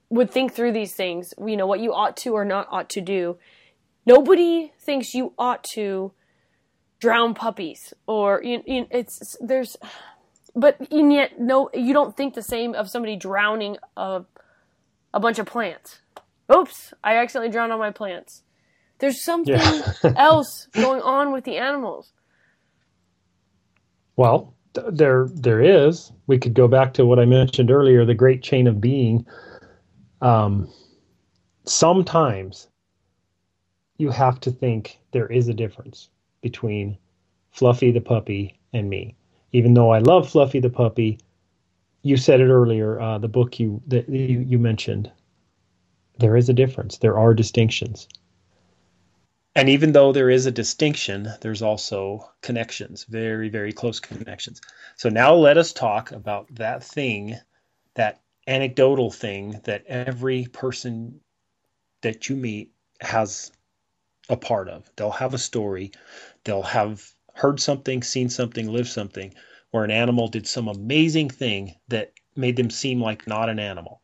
[0.08, 3.00] would think through these things, you know, what you ought to or not ought to
[3.00, 3.36] do.
[4.06, 6.12] Nobody thinks you ought to
[7.00, 9.76] drown puppies or you, you, it's there's
[10.54, 14.22] but and yet no you don't think the same of somebody drowning a
[15.14, 16.00] a bunch of plants.
[16.54, 18.42] Oops, I accidentally drowned all my plants.
[18.98, 19.92] There's something Yeah.
[20.16, 22.12] else going on with the animals.
[24.16, 24.54] well
[24.92, 28.66] there there is we could go back to what i mentioned earlier the great chain
[28.66, 29.24] of being
[30.20, 30.68] um
[31.64, 32.68] sometimes
[33.98, 36.10] you have to think there is a difference
[36.42, 36.98] between
[37.52, 39.16] fluffy the puppy and me
[39.52, 41.18] even though i love fluffy the puppy
[42.04, 45.10] you said it earlier uh, the book you that you, you mentioned.
[46.18, 46.98] There is a difference.
[46.98, 48.06] There are distinctions.
[49.56, 54.60] And even though there is a distinction, there's also connections, very, very close connections.
[54.96, 57.36] So now let us talk about that thing,
[57.94, 61.20] that anecdotal thing that every person
[62.02, 63.50] that you meet has
[64.28, 64.90] a part of.
[64.96, 65.92] They'll have a story,
[66.44, 69.32] they'll have heard something, seen something, lived something
[69.74, 74.00] where an animal did some amazing thing that made them seem like not an animal.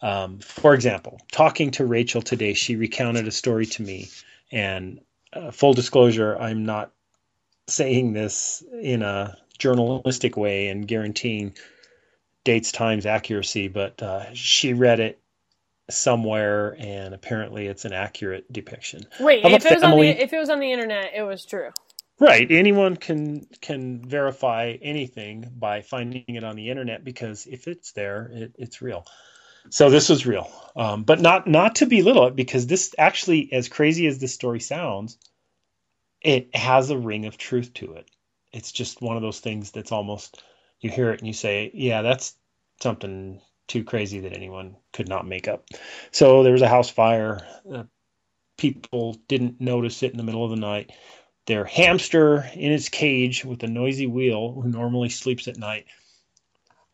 [0.00, 4.08] Um, for example, talking to Rachel today, she recounted a story to me
[4.50, 5.02] and
[5.34, 6.92] uh, full disclosure, I'm not
[7.66, 11.56] saying this in a journalistic way and guaranteeing
[12.44, 15.20] dates, times, accuracy, but uh, she read it
[15.90, 19.04] somewhere and apparently it's an accurate depiction.
[19.20, 21.68] Wait, if it was on the if it was on the internet, it was true.
[22.22, 22.46] Right.
[22.52, 28.30] Anyone can can verify anything by finding it on the internet because if it's there,
[28.32, 29.04] it, it's real.
[29.70, 33.68] So this was real, um, but not not to belittle it because this actually, as
[33.68, 35.18] crazy as this story sounds,
[36.20, 38.08] it has a ring of truth to it.
[38.52, 40.44] It's just one of those things that's almost
[40.80, 42.36] you hear it and you say, yeah, that's
[42.80, 45.66] something too crazy that anyone could not make up.
[46.12, 47.44] So there was a house fire.
[47.68, 47.84] Uh,
[48.58, 50.92] people didn't notice it in the middle of the night
[51.46, 55.86] their hamster in its cage with a noisy wheel, who normally sleeps at night,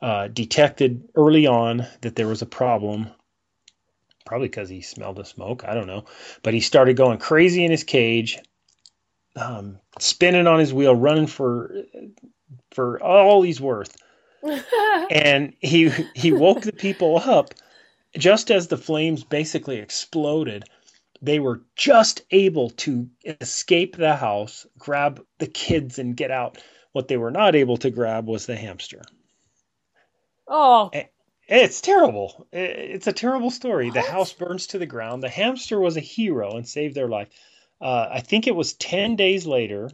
[0.00, 3.08] uh, detected early on that there was a problem.
[4.24, 5.64] Probably because he smelled the smoke.
[5.64, 6.04] I don't know.
[6.42, 8.38] But he started going crazy in his cage,
[9.36, 11.74] um, spinning on his wheel, running for
[12.70, 13.96] for all he's worth.
[15.10, 17.54] And he he woke the people up
[18.16, 20.64] just as the flames basically exploded
[21.22, 23.08] they were just able to
[23.40, 26.58] escape the house, grab the kids, and get out.
[26.92, 29.02] What they were not able to grab was the hamster.
[30.46, 30.98] Oh,
[31.48, 32.46] It's terrible.
[32.52, 33.90] It's a terrible story.
[33.90, 35.22] The house burns to the ground.
[35.22, 37.28] The hamster was a hero and saved their life.
[37.80, 39.90] Uh, I think it was 10 days later.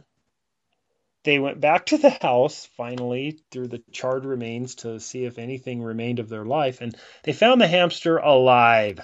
[1.25, 5.81] They went back to the house finally through the charred remains to see if anything
[5.83, 9.01] remained of their life, and they found the hamster alive.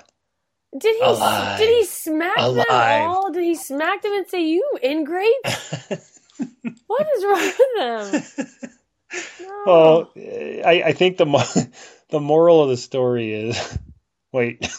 [0.78, 1.02] Did he?
[1.04, 1.60] Alive.
[1.60, 3.02] Did he smack them Alive.
[3.02, 3.32] all?
[3.32, 6.20] Did he smack them and say, "You ingrates"?
[6.88, 8.50] What is wrong with them?
[9.40, 9.64] No.
[9.66, 11.44] Well, I, I think the mo-
[12.10, 13.78] the moral of the story is
[14.32, 14.70] wait,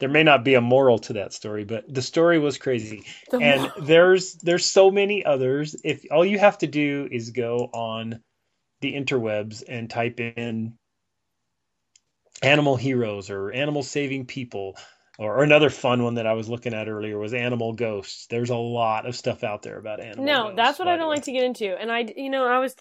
[0.00, 3.04] there may not be a moral to that story, but the story was crazy.
[3.30, 5.76] The and there's there's so many others.
[5.84, 8.20] If all you have to do is go on
[8.80, 10.74] the interwebs and type in
[12.42, 14.76] animal heroes or animal saving people
[15.18, 18.26] or, another fun one that I was looking at earlier was animal ghosts.
[18.28, 21.08] There's a lot of stuff out there about animal no, ghosts, that's what I don't
[21.08, 21.16] way.
[21.16, 21.76] like to get into.
[21.76, 22.76] And I, you know, I was.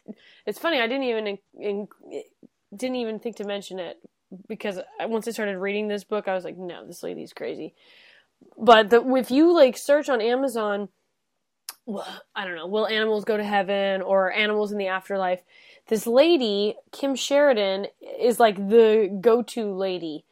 [0.45, 0.79] It's funny.
[0.79, 1.87] I didn't even in,
[2.75, 3.97] didn't even think to mention it
[4.47, 7.73] because I, once I started reading this book, I was like, no, this lady's crazy.
[8.55, 10.89] But the, if you like search on Amazon,
[11.87, 15.41] well, I don't know, will animals go to heaven or animals in the afterlife?
[15.87, 17.87] This lady, Kim Sheridan,
[18.19, 20.25] is like the go-to lady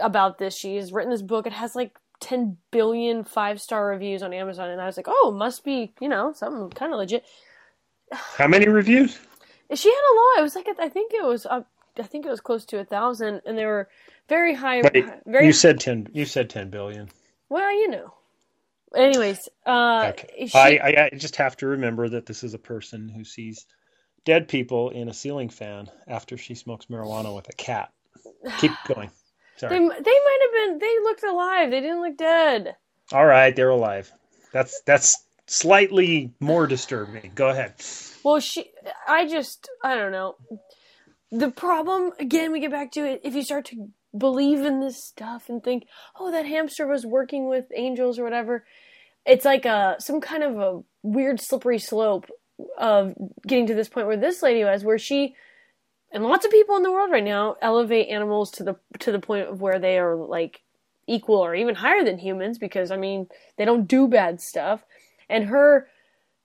[0.00, 0.56] about this.
[0.56, 1.46] She's written this book.
[1.46, 5.64] It has like 10 billion five-star reviews on Amazon, and I was like, oh, must
[5.64, 7.24] be, you know, something kind of legit.
[8.12, 9.18] How many reviews?
[9.74, 10.40] She had a lot.
[10.40, 11.68] It was like I think it was up.
[11.98, 13.88] I think it was close to a thousand, and they were
[14.28, 14.80] very high.
[14.82, 16.08] Wait, very You said ten.
[16.14, 17.10] You said ten billion.
[17.50, 18.14] well, you know.
[18.96, 20.46] Anyways, uh, Okay.
[20.46, 23.66] she, I I just have to remember that this is a person who sees
[24.28, 27.90] dead people in a ceiling fan after she smokes marijuana with a cat.
[28.58, 29.10] Keep going.
[29.58, 29.78] they Sorry.
[29.78, 30.78] they might have been.
[30.78, 31.70] They looked alive.
[31.70, 32.76] They didn't look dead.
[33.10, 34.12] All right, they're alive.
[34.52, 37.32] That's that's slightly more disturbing.
[37.34, 37.72] Go ahead.
[38.22, 38.70] Well, she.
[39.08, 39.70] I just.
[39.82, 40.36] I don't know.
[41.32, 43.22] The problem again, we get back to it.
[43.24, 45.84] If you start to believe in this stuff and think,
[46.20, 48.66] oh, that hamster was working with angels or whatever,
[49.24, 52.26] it's like a some kind of a weird slippery slope
[52.76, 53.14] of
[53.46, 55.34] getting to this point where this lady was, where she
[56.10, 59.18] and lots of people in the world right now elevate animals to the to the
[59.18, 60.62] point of where they are like
[61.06, 64.84] equal or even higher than humans because I mean they don't do bad stuff.
[65.28, 65.88] And her,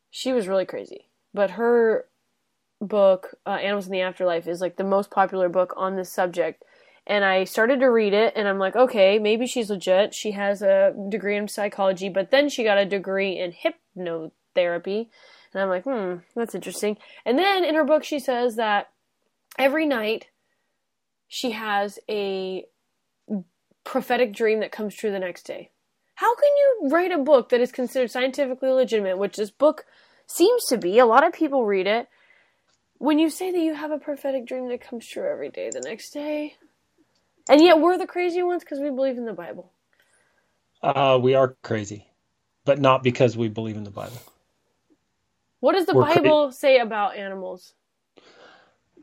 [0.10, 2.06] she was really crazy, but her
[2.82, 6.64] book, uh, Animals in the Afterlife, is like the most popular book on this subject.
[7.06, 10.14] And I started to read it, and I'm like, okay, maybe she's legit.
[10.14, 15.08] She has a degree in psychology, but then she got a degree in hypnotherapy.
[15.54, 16.98] And I'm like, hmm, that's interesting.
[17.26, 18.90] And then in her book, she says that
[19.58, 20.28] every night
[21.28, 22.66] she has a
[23.84, 25.70] prophetic dream that comes true the next day.
[26.16, 29.86] How can you write a book that is considered scientifically legitimate, which this book
[30.28, 31.00] seems to be?
[31.00, 32.08] A lot of people read it.
[32.98, 35.82] When you say that you have a prophetic dream that comes true every day the
[35.82, 36.56] next day,
[37.50, 39.72] and yet we're the crazy ones because we believe in the Bible.
[40.82, 42.08] Uh, we are crazy,
[42.64, 44.22] but not because we believe in the Bible.
[45.64, 47.74] What does the Bible say about animals?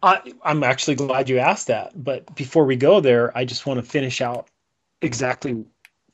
[0.02, 2.04] I, I'm actually glad you asked that.
[2.04, 4.48] But before we go there, I just want to finish out
[5.00, 5.64] exactly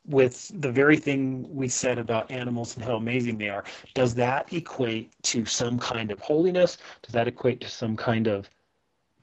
[0.04, 3.64] with the very thing we said about animals and how amazing they are.
[3.94, 6.78] Does that equate to some kind of holiness?
[7.02, 8.48] Does that equate to some kind of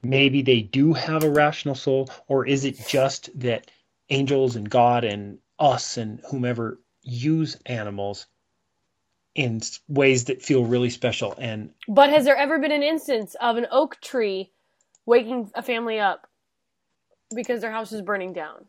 [0.02, 2.10] maybe they do have a rational soul?
[2.28, 3.70] Or is it just that
[4.10, 8.26] angels and God and us and whomever use animals
[9.34, 11.34] in ways that feel really special?
[11.38, 14.52] And But has there ever been an instance of an oak tree
[15.06, 16.28] waking a family up
[17.34, 18.66] because their house is burning down?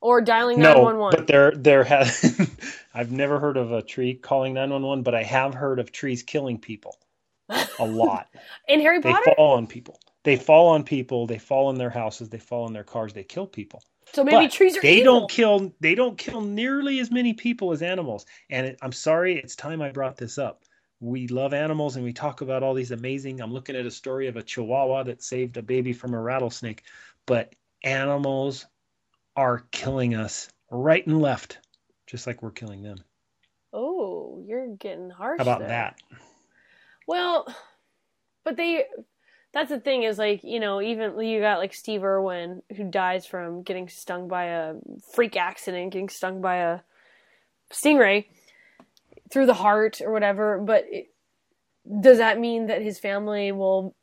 [0.00, 1.10] Or dialing No, 911?
[1.10, 2.38] but there there has
[2.94, 6.58] I've never heard of a tree calling 911, but I have heard of trees killing
[6.58, 6.98] people
[7.78, 8.28] a lot.
[8.68, 9.34] in Harry Potter they Potter?
[9.36, 10.00] fall on people.
[10.24, 13.24] They fall on people, they fall in their houses, they fall in their cars, they
[13.24, 13.82] kill people.
[14.12, 15.20] So maybe but trees are they evil.
[15.20, 18.26] don't kill they don't kill nearly as many people as animals.
[18.50, 20.64] And it, I'm sorry, it's time I brought this up.
[21.00, 23.40] We love animals and we talk about all these amazing.
[23.40, 26.82] I'm looking at a story of a chihuahua that saved a baby from a rattlesnake,
[27.26, 28.66] but animals
[29.36, 31.58] are killing us right and left,
[32.06, 32.98] just like we're killing them.
[33.72, 35.38] Oh, you're getting harsh.
[35.38, 35.68] How about there.
[35.68, 36.02] that?
[37.06, 37.46] Well,
[38.44, 38.84] but they.
[39.52, 43.26] That's the thing is like you know even you got like Steve Irwin who dies
[43.26, 44.74] from getting stung by a
[45.12, 46.80] freak accident, getting stung by a
[47.72, 48.26] stingray
[49.30, 50.58] through the heart or whatever.
[50.58, 51.06] But it,
[52.00, 53.94] does that mean that his family will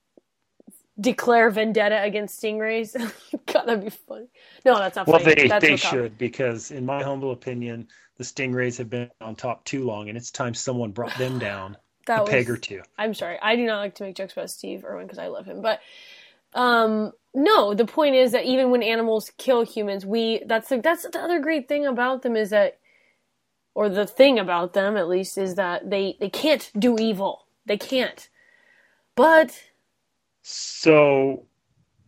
[1.00, 2.94] declare vendetta against stingrays.
[3.46, 4.28] God, that'd be funny.
[4.66, 5.36] No, that's not well, funny.
[5.36, 7.88] they that's they should because, in my humble opinion,
[8.18, 11.78] the stingrays have been on top too long, and it's time someone brought them down
[12.08, 12.84] That a was, peg or two.
[12.98, 13.40] I'm sorry.
[13.42, 15.82] I do not like to make jokes about Steve Irwin because I love him, but
[16.54, 17.74] um, no.
[17.76, 21.40] The point is that even when animals kill humans, we that's the that's the other
[21.40, 22.80] great thing about them is that,
[23.76, 27.48] or the thing about them at least is that they they can't do evil.
[27.66, 28.30] They can't.
[29.16, 29.60] But
[30.44, 31.46] So,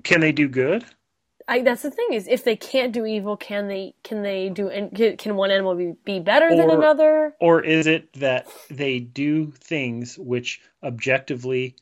[0.04, 0.86] can they do good?
[1.50, 3.96] I, that's the thing is if they can't do evil, can they?
[4.04, 4.70] Can they do?
[4.70, 7.36] And can- one animal be, be better than another?
[7.42, 11.76] Or is it that they do things which objectively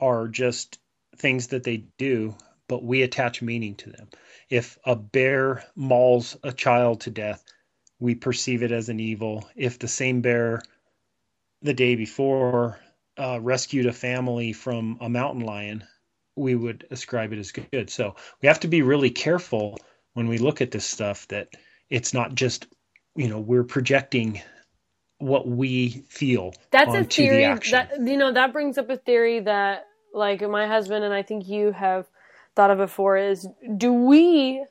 [0.00, 0.78] are just
[1.16, 2.36] things that they do,
[2.68, 4.08] but we attach meaning to them?
[4.50, 7.44] If a bear mauls a child to death,
[8.00, 9.48] we perceive it as an evil.
[9.56, 10.60] If the same bear
[11.62, 12.78] the day before
[13.18, 15.84] uh, rescued a family from a mountain lion,
[16.38, 17.90] we would ascribe it as good.
[17.90, 19.78] So we have to be really careful
[20.14, 21.48] when we look at this stuff that
[21.90, 22.66] it's not just,
[23.14, 24.40] you know, we're projecting
[25.18, 27.72] what we feel That's a onto the theory action.
[27.72, 31.48] that you know that brings up a theory that like my husband and I think
[31.48, 32.06] you have
[32.54, 34.64] thought of before is do we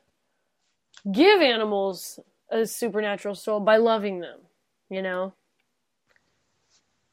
[1.12, 4.40] give animals a supernatural soul by loving them?
[4.90, 5.34] You know?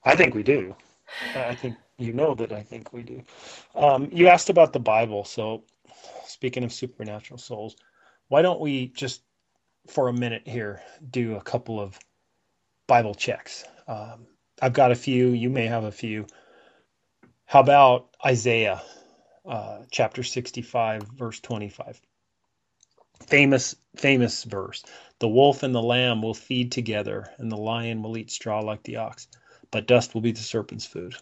[0.05, 0.76] I think we do.
[1.34, 3.22] I think you know that I think we do.
[3.74, 5.24] Um, you asked about the Bible.
[5.24, 5.64] So,
[6.26, 7.76] speaking of supernatural souls,
[8.28, 9.22] why don't we just
[9.86, 11.99] for a minute here do a couple of
[12.86, 13.64] Bible checks?
[13.86, 14.26] Um,
[14.61, 15.28] I've got a few.
[15.28, 16.26] You may have a few.
[17.45, 18.82] How about Isaiah
[19.47, 22.01] uh, chapter 65, verse 25?
[23.26, 24.82] Famous, famous verse.
[25.18, 28.82] The wolf and the lamb will feed together, and the lion will eat straw like
[28.82, 29.28] the ox
[29.74, 31.16] but dust will be the serpent's food.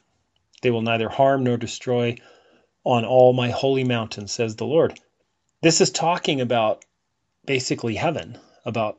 [0.63, 2.17] They will neither harm nor destroy
[2.85, 4.99] on all my holy mountain, says the Lord.
[5.61, 6.85] This is talking about
[7.45, 8.99] basically heaven, about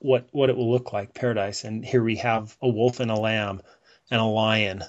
[0.00, 1.64] what, what it will look like, paradise.
[1.64, 3.62] And here we have a wolf and a lamb
[4.10, 4.84] and a lion.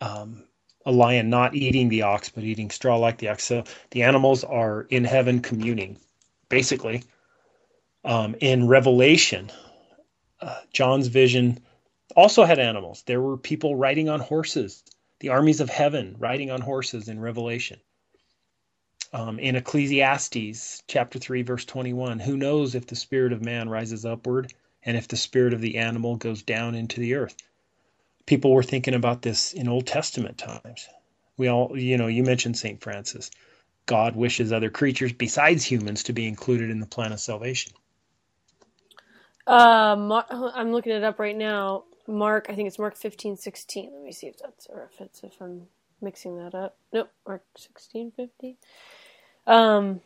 [0.00, 0.44] Um,
[0.84, 3.44] a lion not eating the ox, but eating straw like the ox.
[3.44, 5.98] So the animals are in heaven communing,
[6.48, 7.04] basically.
[8.04, 9.50] Um, in Revelation,
[10.40, 11.60] uh, John's vision
[12.16, 13.04] also had animals.
[13.06, 14.82] There were people riding on horses,
[15.22, 17.78] the armies of heaven riding on horses in Revelation.
[19.12, 24.04] Um, in Ecclesiastes chapter 3, verse 21, who knows if the spirit of man rises
[24.04, 24.52] upward
[24.82, 27.36] and if the spirit of the animal goes down into the earth?
[28.26, 30.88] People were thinking about this in Old Testament times.
[31.36, 32.80] We all, you know, you mentioned St.
[32.80, 33.30] Francis.
[33.86, 37.74] God wishes other creatures besides humans to be included in the plan of salvation.
[39.46, 41.84] Mar- I'm looking it up right now.
[42.06, 43.90] Mark, I think it's Mark 15, 16.
[43.92, 45.62] Let me see if that's or if it's if I'm
[46.00, 46.76] mixing that up.
[46.92, 48.56] Nope, Mark 16, 15.
[49.46, 50.00] Um.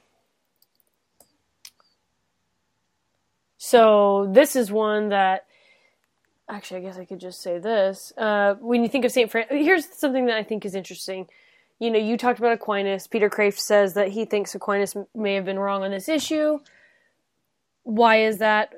[3.59, 5.47] So this is one that
[6.49, 8.13] actually I guess I could just say this.
[8.17, 11.27] Uh, when you think of Saint Francis, here's something that I think is interesting.
[11.79, 13.07] You know, you talked about Aquinas.
[13.07, 16.61] Peter Kreeft says that he thinks Aquinas may have been wrong on this issue.
[17.83, 18.73] Why is that?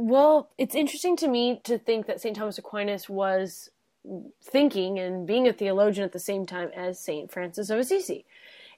[0.00, 2.36] Well, it's interesting to me to think that St.
[2.36, 3.68] Thomas Aquinas was
[4.44, 7.28] thinking and being a theologian at the same time as St.
[7.32, 8.24] Francis of Assisi.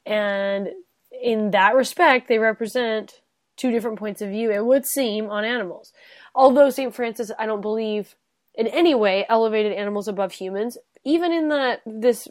[0.06, 0.70] And
[1.12, 3.20] in that respect, they represent
[3.58, 5.92] two different points of view, it would seem, on animals.
[6.34, 6.94] Although St.
[6.94, 8.16] Francis, I don't believe
[8.54, 12.28] in any way elevated animals above humans, even in that this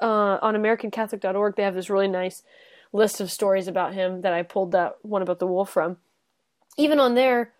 [0.00, 2.42] uh, on AmericanCatholic.org, they have this really nice
[2.90, 5.98] list of stories about him that I pulled that one about the wolf from.
[6.78, 7.52] Even on there,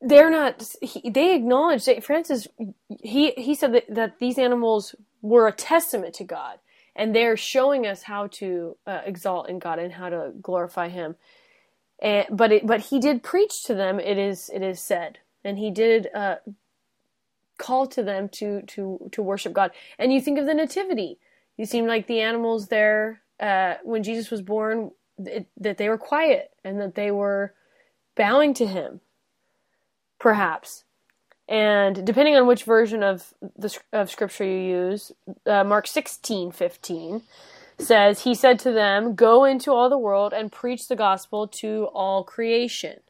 [0.00, 0.74] they're not.
[0.80, 2.48] He, they acknowledge that Francis.
[3.02, 6.58] He he said that, that these animals were a testament to God,
[6.96, 11.16] and they're showing us how to uh, exalt in God and how to glorify Him.
[12.00, 14.00] And but it, but he did preach to them.
[14.00, 16.36] It is it is said, and he did uh,
[17.58, 19.70] call to them to to to worship God.
[19.98, 21.18] And you think of the Nativity.
[21.56, 25.98] You seem like the animals there uh, when Jesus was born it, that they were
[25.98, 27.54] quiet and that they were
[28.16, 29.00] bowing to Him
[30.22, 30.84] perhaps.
[31.48, 34.58] And depending on which version of the of scripture you
[34.88, 35.12] use,
[35.44, 37.22] uh, Mark sixteen fifteen
[37.78, 41.88] says, "He said to them, Go into all the world and preach the gospel to
[41.92, 43.00] all creation."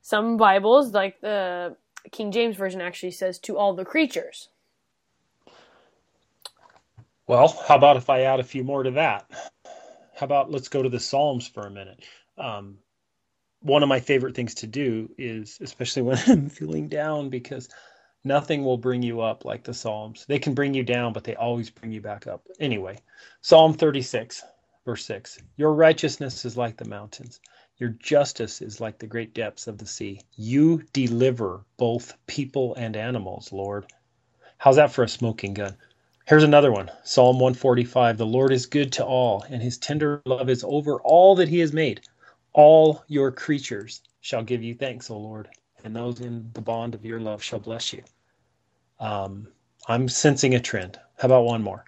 [0.00, 1.76] Some Bibles, like the
[2.12, 4.48] King James version, actually says, "To all the creatures."
[7.26, 9.28] Well, how about if I add a few more to that?
[10.14, 12.04] How about let's go to the Psalms for a minute?
[12.38, 12.78] Um,
[13.62, 17.68] one of my favorite things to do is, especially when I'm feeling down, because
[18.24, 20.26] Nothing will bring you up like the Psalms.
[20.28, 22.46] They can bring you down, but they always bring you back up.
[22.60, 22.98] Anyway,
[23.40, 24.44] Psalm 36,
[24.84, 27.40] verse 6 Your righteousness is like the mountains,
[27.78, 30.20] your justice is like the great depths of the sea.
[30.36, 33.86] You deliver both people and animals, Lord.
[34.58, 35.76] How's that for a smoking gun?
[36.28, 40.48] Here's another one Psalm 145 The Lord is good to all, and his tender love
[40.48, 42.02] is over all that he has made.
[42.54, 45.48] All your creatures shall give you thanks, O Lord
[45.84, 48.02] and those in the bond of your love shall bless you.
[49.00, 49.48] Um,
[49.88, 50.98] I'm sensing a trend.
[51.18, 51.84] How about one more?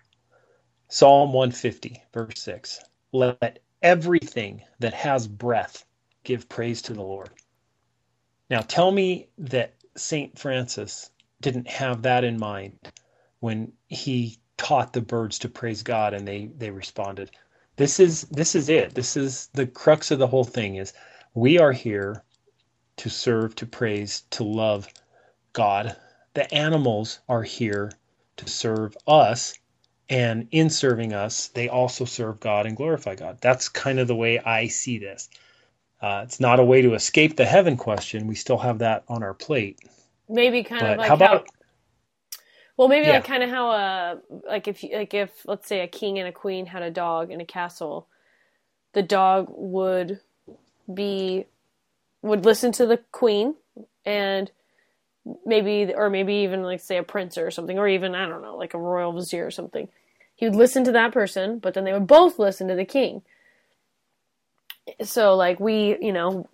[0.91, 2.81] Psalm 150, verse 6.
[3.13, 5.85] Let everything that has breath
[6.25, 7.31] give praise to the Lord.
[8.51, 10.39] Now, tell me that St.
[10.39, 11.11] Francis
[11.43, 12.79] didn't have that in mind
[13.41, 17.31] when he taught the birds to praise God and they, they responded.
[17.77, 18.95] This is this is it.
[18.95, 20.93] This is the crux of the whole thing is
[21.35, 22.23] we are here
[22.97, 24.89] to serve, to praise, to love
[25.53, 25.97] God.
[26.35, 27.93] The animals are here
[28.37, 29.55] to serve us.
[30.09, 33.39] And in serving us, they also serve God and glorify God.
[33.41, 35.31] That's kind of the way I see this.
[36.01, 38.27] Uh, it's not a way to escape the heaven question.
[38.27, 39.81] We still have that on our plate.
[40.29, 41.47] Maybe kind but of like how, about,
[42.77, 43.15] well, maybe yeah.
[43.15, 44.19] like kind of how a
[44.49, 47.41] like if like if let's say a king and a queen had a dog in
[47.41, 48.09] a castle,
[48.95, 50.21] the dog would
[50.93, 51.47] be
[52.23, 53.55] would listen to the queen
[54.05, 54.51] and
[55.47, 58.57] maybe or maybe even like say a prince or something or even I don't know
[58.57, 59.89] like a royal vizier or something.
[60.35, 63.23] He would listen to that person, but then they would both listen to the king.
[65.03, 66.49] So like we, you know,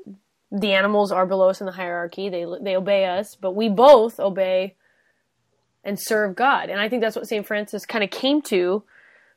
[0.52, 2.28] the animals are below us in the hierarchy.
[2.28, 4.74] They they obey us, but we both obey
[5.84, 6.68] and serve God.
[6.68, 7.46] And I think that's what St.
[7.46, 8.82] Francis kind of came to.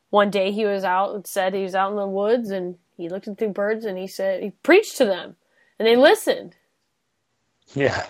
[0.10, 3.10] One day he was out and said he was out in the woods and he
[3.10, 5.36] looked at the birds and he said he preached to them
[5.80, 6.56] and they listened.
[7.74, 8.06] Yeah.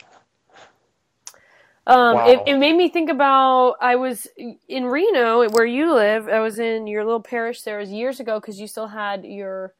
[1.86, 2.28] Um, wow.
[2.28, 4.28] it, it made me think about I was
[4.70, 6.30] in Reno, where you live.
[6.30, 9.74] I was in your little parish there was years ago because you still had your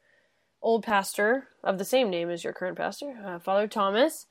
[0.60, 4.26] old pastor of the same name as your current pastor, uh, Father Thomas.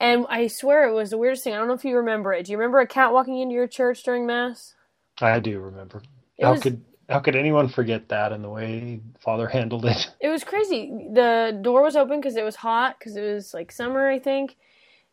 [0.00, 1.54] And I swear it was the weirdest thing.
[1.54, 2.46] I don't know if you remember it.
[2.46, 4.74] Do you remember a cat walking into your church during mass?
[5.20, 6.02] I do remember.
[6.36, 10.10] It How was, could how could anyone forget that and the way father handled it
[10.20, 13.70] it was crazy the door was open because it was hot because it was like
[13.70, 14.56] summer i think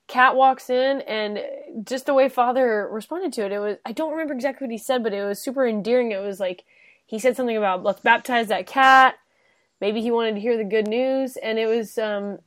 [0.08, 1.40] cat walks in and
[1.84, 4.78] just the way father responded to it it was i don't remember exactly what he
[4.78, 6.64] said but it was super endearing it was like
[7.06, 9.16] he said something about let's baptize that cat
[9.80, 12.40] maybe he wanted to hear the good news and it was um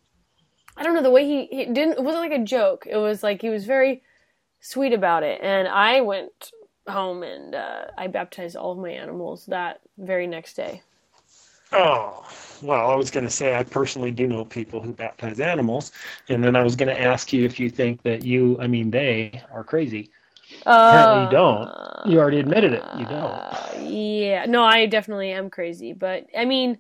[0.77, 3.23] i don't know the way he, he didn't it wasn't like a joke it was
[3.23, 4.03] like he was very
[4.61, 6.53] sweet about it and i went
[6.89, 10.83] home and uh, I baptized all of my animals that very next day.
[11.73, 12.25] Oh,
[12.63, 15.93] well, I was going to say I personally do know people who baptize animals,
[16.29, 18.91] and then I was going to ask you if you think that you, I mean,
[18.91, 20.11] they are crazy.
[20.67, 21.69] Uh, Apparently, you don't.
[22.07, 22.85] You already admitted it.
[22.97, 23.15] You don't.
[23.15, 26.79] Uh, yeah, no, I definitely am crazy, but I mean,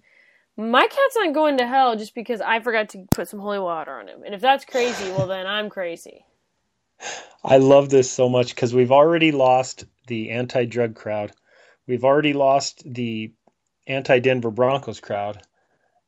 [0.56, 3.92] my cat's not going to hell just because I forgot to put some holy water
[3.92, 4.22] on him.
[4.24, 6.24] And if that's crazy, well, then I'm crazy.
[7.42, 11.32] I love this so much because we've already lost the anti drug crowd.
[11.86, 13.32] We've already lost the
[13.86, 15.42] anti Denver Broncos crowd.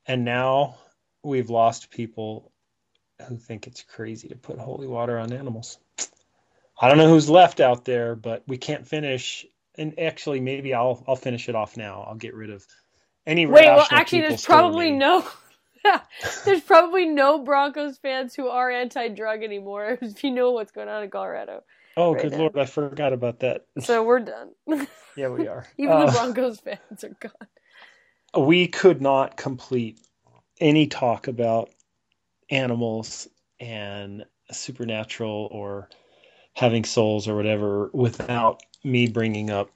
[0.07, 0.77] And now
[1.23, 2.53] we've lost people
[3.27, 5.79] who think it's crazy to put holy water on animals.
[6.81, 9.45] I don't know who's left out there, but we can't finish.
[9.77, 12.05] And actually, maybe I'll I'll finish it off now.
[12.07, 12.65] I'll get rid of
[13.27, 13.47] any.
[13.47, 15.27] Wait, well, actually, there's probably no.
[16.45, 19.99] there's probably no Broncos fans who are anti-drug anymore.
[20.03, 21.63] If you know what's going on in Colorado.
[21.97, 22.39] Oh, right good now.
[22.39, 23.67] lord, I forgot about that.
[23.81, 24.51] So we're done.
[25.17, 25.67] yeah, we are.
[25.79, 28.47] Even uh, the Broncos fans are gone.
[28.47, 29.99] We could not complete
[30.61, 31.71] any talk about
[32.51, 33.29] animals
[33.61, 35.89] and supernatural or
[36.55, 39.71] having souls or whatever without me bringing up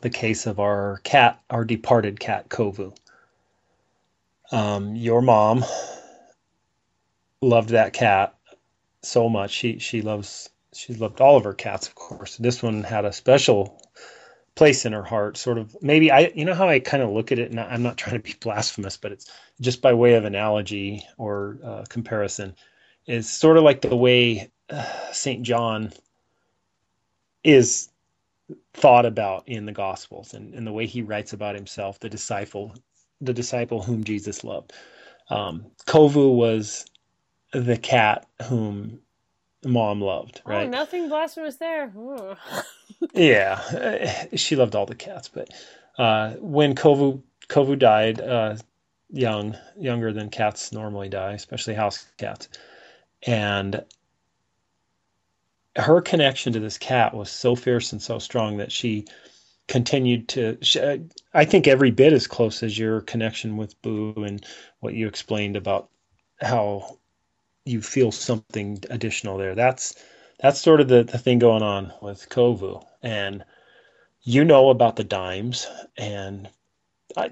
[0.00, 2.96] the case of our cat, our departed cat, Kovu.
[4.50, 5.64] Um, your mom
[7.40, 8.34] loved that cat
[9.02, 9.50] so much.
[9.50, 12.36] She she loves she loved all of her cats, of course.
[12.36, 13.82] This one had a special
[14.54, 15.36] place in her heart.
[15.36, 17.82] Sort of maybe I you know how I kind of look at it, and I'm
[17.82, 19.30] not trying to be blasphemous, but it's
[19.60, 22.54] just by way of analogy or uh, comparison.
[23.06, 25.92] Is sort of like the way uh, Saint John
[27.42, 27.88] is
[28.74, 32.74] thought about in the Gospels and, and the way he writes about himself, the disciple,
[33.20, 34.72] the disciple whom Jesus loved.
[35.30, 36.86] Um, Kovu was
[37.52, 39.00] the cat whom
[39.64, 40.66] mom loved, oh, right?
[40.66, 41.92] Oh, nothing blasphemous there.
[43.14, 45.48] yeah, she loved all the cats, but
[45.98, 48.56] uh, when Kovu Kovu died, uh,
[49.10, 52.48] young, younger than cats normally die, especially house cats,
[53.26, 53.84] and
[55.76, 59.06] her connection to this cat was so fierce and so strong that she
[59.68, 60.96] continued to she, uh,
[61.34, 64.46] i think every bit as close as your connection with boo and
[64.80, 65.90] what you explained about
[66.40, 66.98] how
[67.68, 69.54] you feel something additional there.
[69.54, 69.94] That's
[70.40, 72.84] that's sort of the, the thing going on with kovu.
[73.02, 73.44] And
[74.22, 75.66] you know about the dimes
[75.96, 76.48] and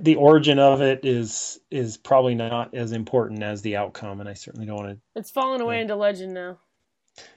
[0.00, 4.20] the origin of it is is probably not as important as the outcome.
[4.20, 6.58] And i certainly don't want to it's fallen away into legend now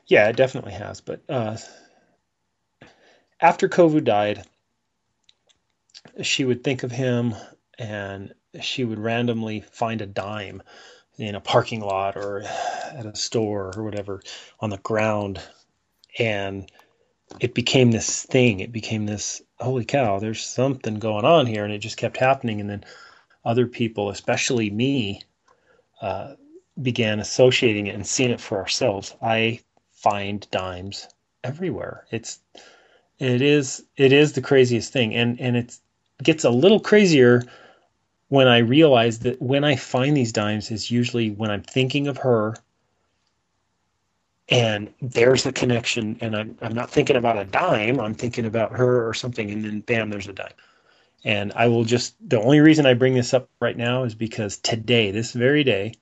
[0.07, 1.57] yeah it definitely has but uh,
[3.41, 4.43] after kovu died
[6.21, 7.35] she would think of him
[7.77, 10.61] and she would randomly find a dime
[11.17, 14.21] in a parking lot or at a store or whatever
[14.59, 15.41] on the ground.
[16.17, 16.69] And
[17.39, 18.59] it became this thing.
[18.59, 21.63] It became this holy cow there's something going on here.
[21.63, 22.61] And it just kept happening.
[22.61, 22.85] And then
[23.45, 25.21] other people especially me
[26.01, 26.35] uh,
[26.81, 29.15] began associating it and seeing it for ourselves.
[29.21, 29.59] I
[30.01, 31.07] find dimes
[31.43, 32.05] everywhere.
[32.11, 32.39] It's
[33.19, 35.13] it is it is the craziest thing.
[35.13, 35.81] And and it's
[36.23, 37.43] gets a little crazier
[38.29, 42.17] when I realize that when I find these dimes is usually when I'm thinking of
[42.19, 42.55] her
[44.49, 46.17] and there's the connection.
[46.21, 49.63] And I'm, I'm not thinking about a dime i'm thinking about her or something and
[49.63, 50.53] then bam there's a dime.
[51.25, 54.57] And i will just the only reason i bring this up right now is because
[54.57, 55.93] today this very day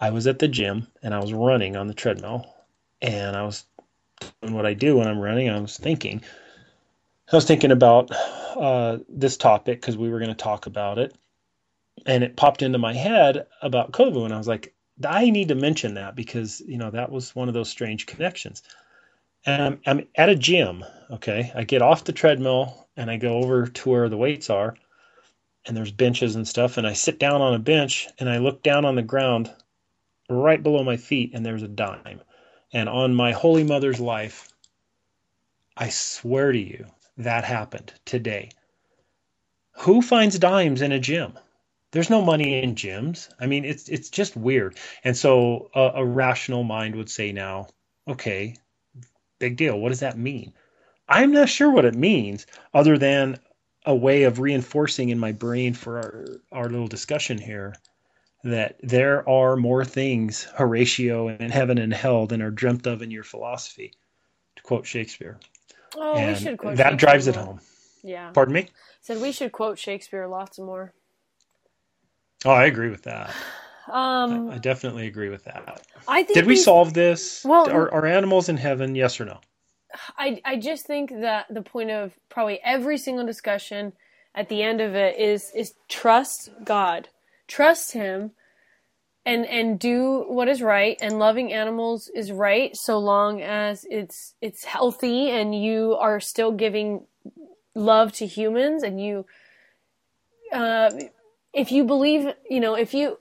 [0.00, 2.46] i was at the gym and i was running on the treadmill
[3.02, 3.64] and i was
[4.42, 6.22] doing what i do when i'm running i was thinking
[7.32, 8.10] I was thinking about
[8.56, 11.16] uh, this topic because we were going to talk about it,
[12.06, 14.74] and it popped into my head about Kovu, and I was like,
[15.04, 18.62] I need to mention that because you know that was one of those strange connections.
[19.46, 20.84] And I'm, I'm at a gym.
[21.10, 24.74] Okay, I get off the treadmill and I go over to where the weights are,
[25.66, 28.64] and there's benches and stuff, and I sit down on a bench and I look
[28.64, 29.54] down on the ground,
[30.28, 32.20] right below my feet, and there's a dime.
[32.72, 34.48] And on my holy mother's life,
[35.76, 38.50] I swear to you, that happened today.
[39.80, 41.38] Who finds dimes in a gym?
[41.90, 43.28] There's no money in gyms.
[43.40, 44.78] I mean, it's it's just weird.
[45.02, 47.68] And so a, a rational mind would say now,
[48.06, 48.54] okay,
[49.38, 49.78] big deal.
[49.78, 50.52] What does that mean?
[51.08, 53.40] I'm not sure what it means, other than
[53.84, 57.74] a way of reinforcing in my brain for our, our little discussion here
[58.44, 63.10] that there are more things, Horatio, in heaven and hell than are dreamt of in
[63.10, 63.92] your philosophy,
[64.56, 65.38] to quote Shakespeare.
[65.96, 67.60] Oh, and we should quote that drives it home.
[68.02, 68.30] Yeah.
[68.30, 68.68] Pardon me?
[69.02, 70.92] Said we should quote Shakespeare lots more.
[72.44, 73.30] Oh, I agree with that.
[73.90, 75.82] Um, I definitely agree with that.
[76.06, 77.44] I think Did we these- solve this?
[77.44, 78.94] Well- are, are animals in heaven?
[78.94, 79.40] Yes or no?
[80.16, 83.92] I I just think that the point of probably every single discussion
[84.36, 87.08] at the end of it is is trust God,
[87.50, 88.30] trust Him,
[89.26, 90.96] and and do what is right.
[91.02, 96.52] And loving animals is right so long as it's it's healthy and you are still
[96.52, 97.06] giving
[97.74, 99.26] love to humans and you.
[100.52, 100.90] Uh,
[101.52, 103.18] if you believe, you know, if you,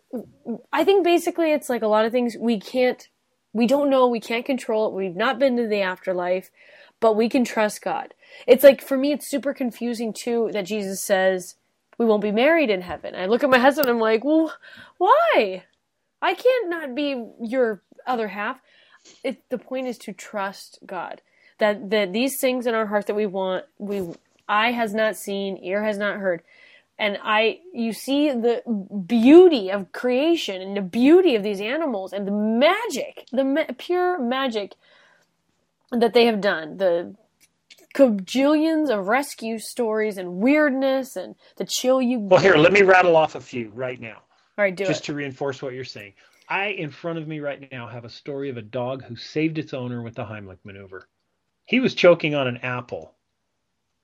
[0.72, 3.08] I think basically it's like a lot of things we can't
[3.54, 6.52] we don't know, we can't control it, we've not been to the afterlife,
[7.00, 8.14] but we can trust God.
[8.46, 11.56] It's like, for me, it's super confusing too that Jesus says
[12.00, 13.14] we won't be married in heaven.
[13.14, 14.52] I look at my husband, I'm like, well,
[14.98, 15.64] why?
[16.22, 18.60] I can't not be your other half.
[19.24, 21.22] It, the point is to trust God.
[21.60, 24.08] That, that these things in our heart that we want, we,
[24.48, 26.42] eye has not seen, ear has not heard
[27.00, 28.62] and I you see the
[29.08, 34.20] beauty of creation and the beauty of these animals and the magic, the ma- pure
[34.20, 34.74] magic
[35.92, 36.78] that they have done.
[36.78, 37.16] The
[37.96, 42.20] cajillions of rescue stories and weirdness and the chill you.
[42.20, 44.18] Well, here, let me rattle off a few right now,
[44.58, 45.06] All right, do just it.
[45.06, 46.14] to reinforce what you're saying.
[46.48, 49.60] I, in front of me right now, have a story of a dog who saved
[49.60, 51.08] its owner with the Heimlich maneuver.
[51.66, 53.14] He was choking on an apple,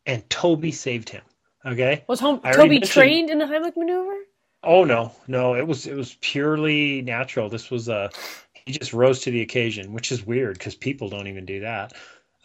[0.06, 1.24] and Toby saved him.
[1.66, 2.04] Okay.
[2.08, 4.16] Was home, Toby trained in the Heimlich maneuver?
[4.64, 7.50] Oh no, no, it was it was purely natural.
[7.50, 8.10] This was uh
[8.54, 11.94] he just rose to the occasion, which is weird because people don't even do that.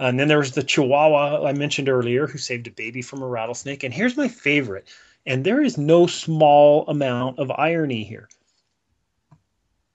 [0.01, 3.27] And then there was the Chihuahua I mentioned earlier who saved a baby from a
[3.27, 3.85] rattlesnake.
[3.85, 4.89] And here's my favorite,
[5.27, 8.29] and there is no small amount of irony here.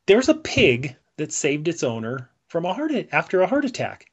[0.05, 4.05] There's a pig that saved its owner from a heart after a heart attack.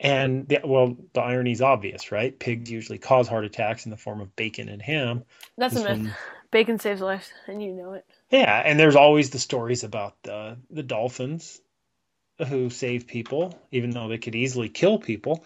[0.00, 2.36] And the, well, the irony is obvious, right?
[2.36, 5.22] Pigs usually cause heart attacks in the form of bacon and ham.
[5.56, 5.98] That's This a myth.
[5.98, 6.14] one-
[6.50, 8.04] Bacon saves lives, and you know it.
[8.30, 11.61] Yeah, and there's always the stories about the the dolphins
[12.44, 15.44] who save people, even though they could easily kill people.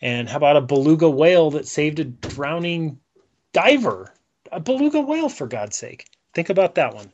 [0.00, 3.00] And how about a beluga whale that saved a drowning
[3.52, 4.12] diver?
[4.52, 6.06] A beluga whale, for God's sake!
[6.34, 7.12] Think about that one.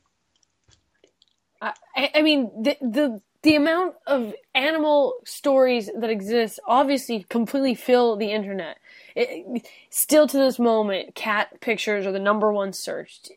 [1.61, 8.16] I, I mean, the, the the amount of animal stories that exist obviously completely fill
[8.16, 8.78] the internet.
[9.14, 13.32] It, still to this moment, cat pictures are the number one searched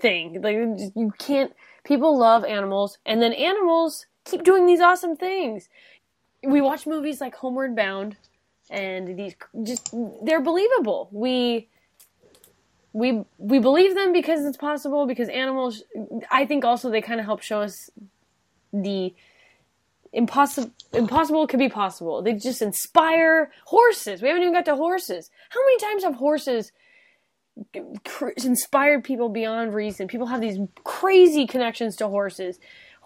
[0.00, 0.40] thing.
[0.42, 0.56] Like
[0.94, 1.52] you can't.
[1.84, 5.68] People love animals, and then animals keep doing these awesome things.
[6.42, 8.16] We watch movies like Homeward Bound,
[8.70, 11.08] and these just they're believable.
[11.12, 11.68] We
[12.92, 15.82] we we believe them because it's possible because animals
[16.30, 17.90] i think also they kind of help show us
[18.72, 19.14] the
[20.12, 22.22] impossible impossible could be possible.
[22.22, 24.22] They just inspire horses.
[24.22, 25.30] We haven't even got to horses.
[25.50, 26.72] How many times have horses
[28.44, 30.08] inspired people beyond reason?
[30.08, 32.58] People have these crazy connections to horses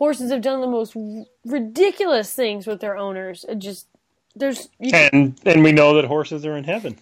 [0.03, 0.97] horses have done the most
[1.45, 3.87] ridiculous things with their owners it just
[4.35, 6.97] there's and and we know that horses are in heaven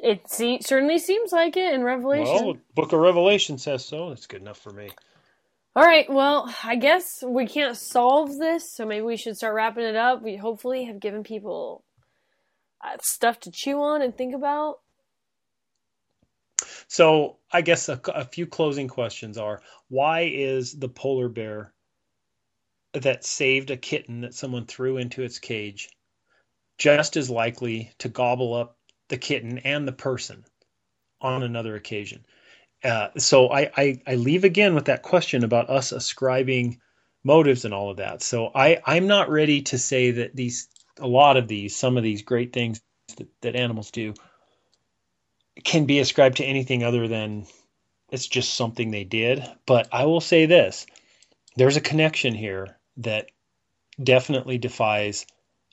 [0.00, 2.46] it se- certainly seems like it in Revelation.
[2.46, 4.10] Well, Book of Revelation says so.
[4.10, 4.90] That's good enough for me.
[5.74, 6.08] All right.
[6.08, 10.22] Well, I guess we can't solve this, so maybe we should start wrapping it up.
[10.22, 11.84] We hopefully have given people
[12.84, 14.76] uh, stuff to chew on and think about.
[16.88, 21.72] So, I guess a, a few closing questions are: Why is the polar bear
[23.00, 25.88] that saved a kitten that someone threw into its cage
[26.78, 28.76] just as likely to gobble up
[29.08, 30.44] the kitten and the person
[31.20, 32.24] on another occasion.
[32.84, 36.80] Uh, so I, I, I leave again with that question about us ascribing
[37.24, 38.22] motives and all of that.
[38.22, 40.68] So I I'm not ready to say that these
[40.98, 42.80] a lot of these some of these great things
[43.16, 44.14] that, that animals do
[45.64, 47.46] can be ascribed to anything other than
[48.10, 49.42] it's just something they did.
[49.66, 50.86] But I will say this:
[51.56, 53.30] there's a connection here that
[54.02, 55.26] definitely defies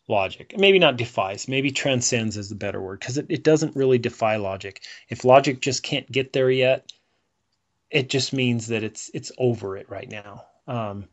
[0.07, 0.53] logic.
[0.57, 4.35] Maybe not defies, maybe transcends is the better word because it, it doesn't really defy
[4.35, 4.81] logic.
[5.09, 6.91] If logic just can't get there yet,
[7.89, 10.45] it just means that it's it's over it right now.
[10.67, 11.05] Um,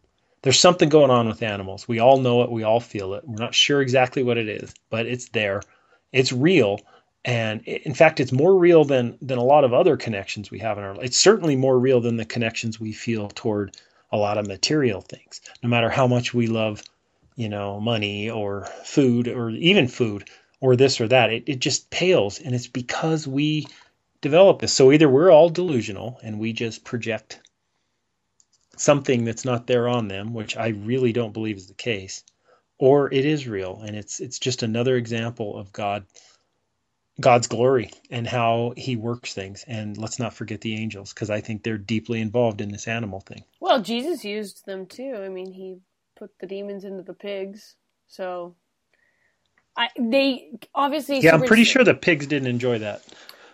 [0.43, 1.87] there's something going on with animals.
[1.87, 2.51] We all know it.
[2.51, 3.25] We all feel it.
[3.27, 5.63] We're not sure exactly what it is, but it's there.
[6.13, 6.81] It's real,
[7.25, 10.59] and it, in fact, it's more real than than a lot of other connections we
[10.61, 11.05] have in our life.
[11.05, 13.77] It's certainly more real than the connections we feel toward
[14.13, 15.41] a lot of material things.
[15.63, 16.83] No matter how much we love
[17.41, 20.29] you know, money or food or even food
[20.61, 21.33] or this or that.
[21.33, 22.39] It, it just pales.
[22.39, 23.67] And it's because we
[24.21, 24.75] develop this.
[24.75, 27.41] So either we're all delusional and we just project
[28.77, 32.25] something that's not there on them, which I really don't believe is the case,
[32.79, 36.05] or it is real and it's it's just another example of God
[37.21, 39.65] God's glory and how he works things.
[39.67, 43.21] And let's not forget the angels because I think they're deeply involved in this animal
[43.21, 43.45] thing.
[43.61, 45.21] Well, Jesus used them too.
[45.23, 45.79] I mean, he
[46.17, 47.77] put the demons into the pigs.
[48.07, 48.55] So
[49.77, 53.03] I they obviously Yeah, I'm pretty sure the pigs didn't enjoy that.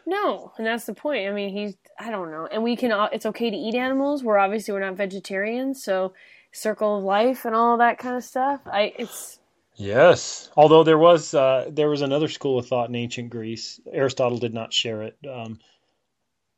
[0.07, 1.29] No, and that's the point.
[1.29, 2.49] I mean, he's I don't know.
[2.51, 4.23] And we can it's okay to eat animals.
[4.23, 6.13] We're obviously we're not vegetarians, so
[6.53, 8.61] circle of life and all that kind of stuff.
[8.67, 9.39] I it's
[9.77, 13.81] Yes, although there was uh, there was another school of thought in ancient Greece.
[13.93, 15.19] Aristotle did not share it.
[15.31, 15.59] Um,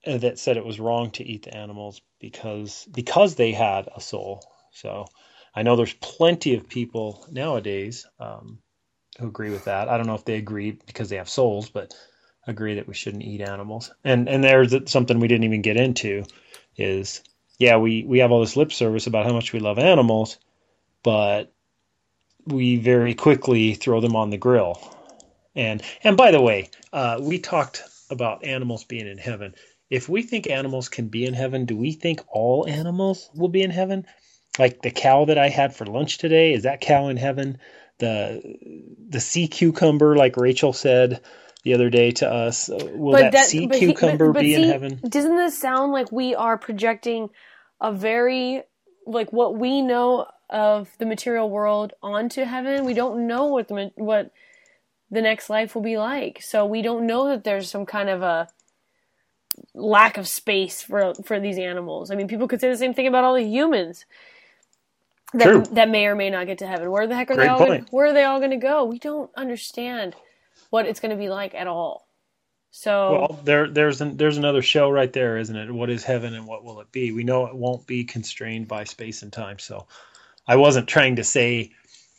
[0.07, 4.43] that said it was wrong to eat the animals because because they had a soul.
[4.73, 5.07] So
[5.55, 8.61] I know there's plenty of people nowadays um,
[9.19, 9.89] who agree with that.
[9.89, 11.95] I don't know if they agree because they have souls, but
[12.47, 13.91] agree that we shouldn't eat animals.
[14.05, 16.25] And and there's something we didn't even get into
[16.77, 17.23] is
[17.59, 20.39] yeah, we we have all this lip service about how much we love animals,
[21.03, 21.53] but
[22.53, 24.79] we very quickly throw them on the grill.
[25.55, 29.55] And and by the way, uh, we talked about animals being in heaven.
[29.91, 33.63] If we think animals can be in heaven, do we think all animals will be
[33.63, 34.07] in heaven?
[34.59, 37.59] like the cow that I had for lunch today, is that cow in heaven?
[37.99, 38.57] The
[39.09, 41.21] the sea cucumber, like Rachel said
[41.65, 44.41] the other day to us, uh, will but that, that sea cucumber he, but, but
[44.41, 45.01] be see, in heaven?
[45.09, 47.31] Doesn't this sound like we are projecting
[47.81, 48.63] a very
[49.07, 52.85] like what we know of the material world onto heaven?
[52.85, 54.33] We don't know what the what
[55.11, 58.23] the next life will be like, so we don't know that there's some kind of
[58.23, 58.49] a
[59.75, 62.11] lack of space for for these animals.
[62.11, 64.05] I mean, people could say the same thing about all the humans
[65.35, 65.65] that True.
[65.73, 66.91] that may or may not get to heaven.
[66.91, 67.59] Where the heck are Great they all?
[67.59, 68.85] Gonna, where are they all going to go?
[68.85, 70.15] We don't understand
[70.71, 72.07] what it's going to be like at all.
[72.71, 75.73] So well, there there's an, there's another show right there, isn't it?
[75.73, 77.13] What is heaven and what will it be?
[77.13, 79.59] We know it won't be constrained by space and time.
[79.59, 79.87] So
[80.49, 81.71] I wasn't trying to say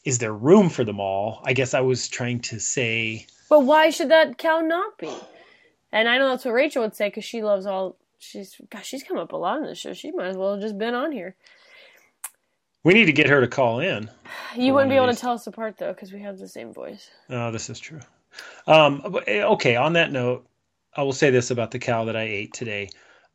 [0.05, 1.41] is there room for them all.
[1.43, 3.27] I guess I was trying to say.
[3.49, 5.11] But why should that cow not be?
[5.91, 7.97] And I know that's what Rachel would say because she loves all.
[8.19, 9.93] She's gosh, she's come up a lot in this show.
[9.93, 11.35] She might as well have just been on here.
[12.83, 14.09] We need to get her to call in.
[14.55, 17.09] You wouldn't be able to tell us apart though, because we have the same voice.
[17.29, 17.99] Oh, this is true.
[18.67, 20.45] Um, eh, okay, on that note,
[20.95, 22.89] I will say this about the cow that I ate today.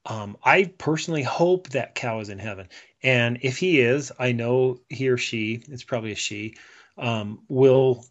[0.07, 2.69] Um, I personally hope that cow is in heaven.
[3.03, 6.57] And if he is, I know he or she, it's probably a she,
[6.99, 8.05] um, will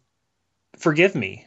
[0.78, 1.46] forgive me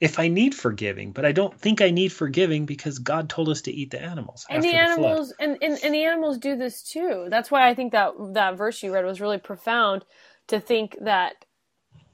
[0.00, 1.12] if I need forgiving.
[1.12, 4.46] But I don't think I need forgiving because God told us to eat the animals.
[4.48, 7.26] And the animals the and, and, and the animals do this too.
[7.28, 10.04] That's why I think that that verse you read was really profound
[10.48, 11.44] to think that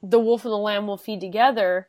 [0.03, 1.87] the wolf and the lamb will feed together.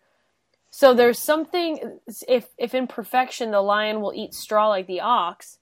[0.71, 5.59] So there's something if if in perfection the lion will eat straw like the ox,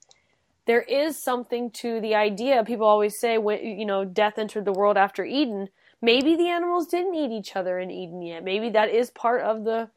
[0.65, 2.63] there is something to the idea.
[2.63, 5.69] People always say when you know death entered the world after Eden.
[6.01, 8.43] Maybe the animals didn't eat each other in Eden yet.
[8.43, 9.89] Maybe that is part of the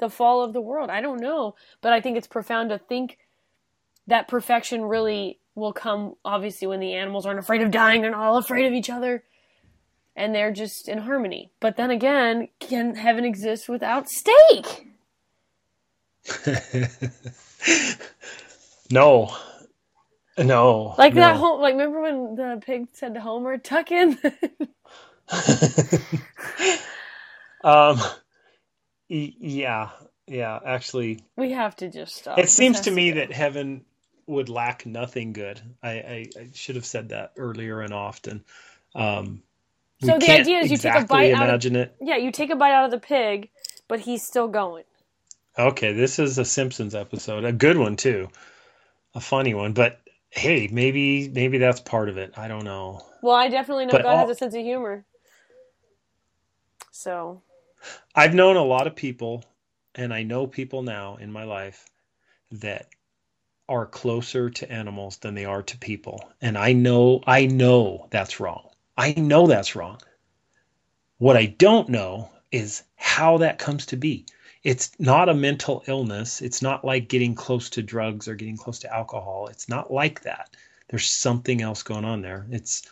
[0.00, 0.90] the fall of the world.
[0.90, 3.18] I don't know, but I think it's profound to think
[4.06, 8.26] that perfection really will come obviously when the animals aren't afraid of dying, they're not
[8.26, 9.22] all afraid of each other
[10.16, 11.50] and they're just in harmony.
[11.60, 14.88] But then again, can heaven exist without steak?
[18.90, 19.34] no.
[20.38, 20.94] No.
[20.98, 21.20] Like no.
[21.20, 24.18] that whole like remember when the pig said to Homer, tuck in
[27.64, 28.00] Um
[29.08, 29.90] yeah.
[30.26, 32.38] Yeah, actually We have to just stop.
[32.38, 33.84] It seems to me to that heaven
[34.26, 35.60] would lack nothing good.
[35.82, 38.42] I, I, I, should have said that earlier and often.
[38.94, 39.42] Um,
[40.02, 41.96] so the idea is you exactly take a bite imagine out of, it.
[42.00, 43.50] Yeah, you take a bite out of the pig,
[43.88, 44.84] but he's still going.
[45.58, 48.28] Okay, this is a Simpsons episode, a good one too,
[49.14, 49.72] a funny one.
[49.72, 52.32] But hey, maybe maybe that's part of it.
[52.36, 53.02] I don't know.
[53.22, 55.04] Well, I definitely know But God all- has a sense of humor.
[56.90, 57.42] So
[58.14, 59.44] I've known a lot of people,
[59.94, 61.86] and I know people now in my life
[62.50, 62.88] that
[63.68, 66.30] are closer to animals than they are to people.
[66.40, 68.68] And I know, I know that's wrong.
[68.96, 69.98] I know that's wrong.
[71.18, 74.26] What I don't know is how that comes to be.
[74.62, 76.40] It's not a mental illness.
[76.40, 79.48] It's not like getting close to drugs or getting close to alcohol.
[79.48, 80.56] It's not like that.
[80.88, 82.46] There's something else going on there.
[82.50, 82.82] It's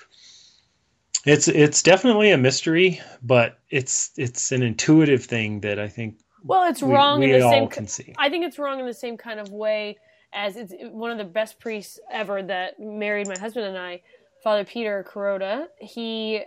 [1.24, 6.68] it's it's definitely a mystery, but it's it's an intuitive thing that I think Well,
[6.68, 7.68] it's we, wrong we in the all same.
[7.68, 8.14] can see.
[8.18, 9.98] I think it's wrong in the same kind of way
[10.32, 14.03] as it's one of the best priests ever that married my husband and I,
[14.43, 15.68] Father Peter Kuroda.
[15.78, 16.43] He,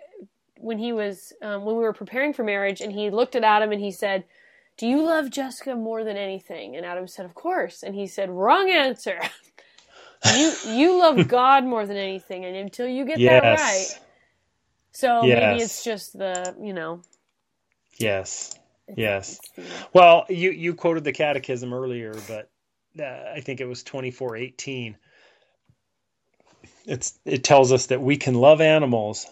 [0.59, 3.71] when he was um, when we were preparing for marriage, and he looked at Adam
[3.71, 4.25] and he said,
[4.77, 8.29] "Do you love Jessica more than anything?" And Adam said, "Of course." And he said,
[8.29, 9.19] "Wrong answer.
[10.35, 13.99] you you love God more than anything, and until you get that right." Yes.
[14.91, 17.01] So maybe it's just the you know.
[17.97, 18.55] Yes.
[18.95, 19.39] Yes.
[19.93, 22.49] Well, you you quoted the catechism earlier, but
[22.99, 24.95] uh, I think it was 2418.
[26.85, 29.25] It's it tells us that we can love animals,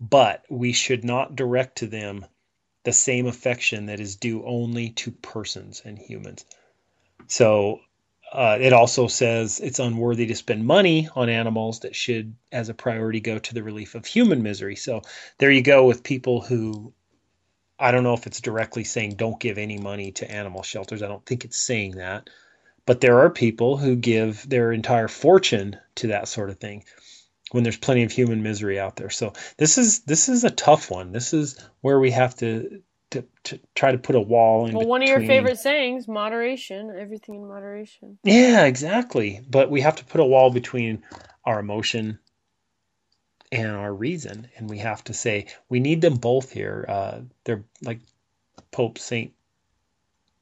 [0.00, 2.26] but we should not direct to them
[2.84, 6.44] the same affection that is due only to persons and humans.
[7.26, 7.80] So
[8.32, 12.74] uh, it also says it's unworthy to spend money on animals that should, as a
[12.74, 14.76] priority, go to the relief of human misery.
[14.76, 15.02] So
[15.38, 16.92] there you go with people who
[17.78, 21.02] I don't know if it's directly saying don't give any money to animal shelters.
[21.02, 22.28] I don't think it's saying that.
[22.90, 26.82] But there are people who give their entire fortune to that sort of thing
[27.52, 29.10] when there's plenty of human misery out there.
[29.10, 31.12] So this is this is a tough one.
[31.12, 34.88] This is where we have to to, to try to put a wall in Well,
[34.88, 38.18] one of your favorite sayings, moderation, everything in moderation.
[38.24, 39.40] Yeah, exactly.
[39.48, 41.04] But we have to put a wall between
[41.44, 42.18] our emotion
[43.52, 46.86] and our reason, and we have to say we need them both here.
[46.88, 48.00] Uh, they're like
[48.72, 49.32] Pope Saint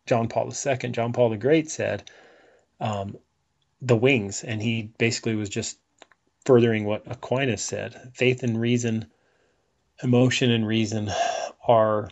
[0.07, 2.11] John Paul II, John Paul the Great said,
[2.81, 3.17] um,
[3.83, 5.79] the wings, and he basically was just
[6.45, 8.13] furthering what Aquinas said.
[8.15, 9.07] Faith and reason,
[10.03, 11.11] emotion and reason
[11.67, 12.09] are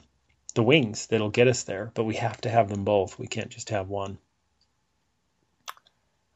[0.55, 3.19] the wings that'll get us there, but we have to have them both.
[3.19, 4.19] We can't just have one.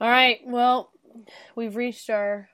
[0.01, 0.41] All right.
[0.47, 0.93] Well,
[1.57, 2.49] we've reached our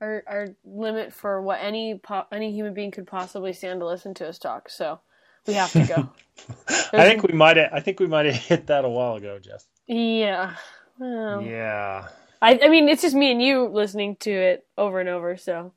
[0.00, 4.14] our our limit for what any po- any human being could possibly stand to listen
[4.14, 4.70] to us talk.
[4.70, 5.00] So
[5.46, 6.06] we have to go.
[6.96, 7.70] I think we might have.
[7.72, 9.66] I think we might have hit that a while ago, Jess.
[9.86, 10.54] yeah.
[10.98, 12.08] Well, Yeah.
[12.40, 15.36] I I mean, it's just me and you listening to it over and over.
[15.36, 15.72] So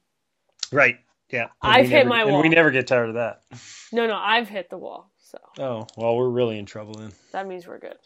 [0.71, 0.97] Right.
[1.29, 1.43] Yeah.
[1.43, 2.41] And I've hit never- my and wall.
[2.41, 3.41] we never get tired of that.
[3.91, 5.09] no, no, I've hit the wall.
[5.19, 7.11] So Oh well, we're really in trouble then.
[7.31, 7.97] that means we're good.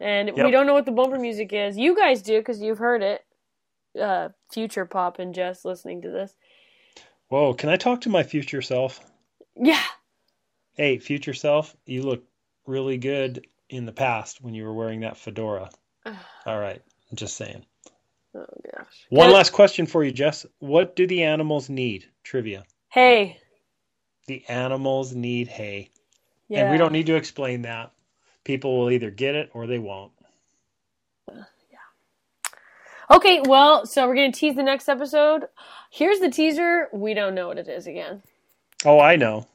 [0.00, 1.78] And we don't know what the bumper music is.
[1.78, 3.24] You guys do because you've heard it.
[4.00, 6.34] Uh, future pop and Jess listening to this.
[7.28, 7.54] Whoa!
[7.54, 9.00] Can I talk to my future self?
[9.54, 9.82] Yeah.
[10.74, 12.24] Hey, future self, you look
[12.66, 15.70] really good in the past when you were wearing that fedora.
[16.46, 17.64] All right, I'm just saying.
[18.34, 19.06] Oh gosh.
[19.10, 20.46] One Can- last question for you, Jess.
[20.58, 22.06] What do the animals need?
[22.24, 22.64] Trivia.
[22.88, 23.38] Hey.
[24.26, 25.90] The animals need hay.
[26.48, 26.62] Yeah.
[26.62, 27.92] And we don't need to explain that.
[28.44, 30.12] People will either get it or they won't.
[31.30, 31.78] Yeah.
[33.10, 35.46] Okay, well, so we're gonna tease the next episode.
[35.90, 36.88] Here's the teaser.
[36.92, 38.22] We don't know what it is again.
[38.84, 39.46] Oh, I know.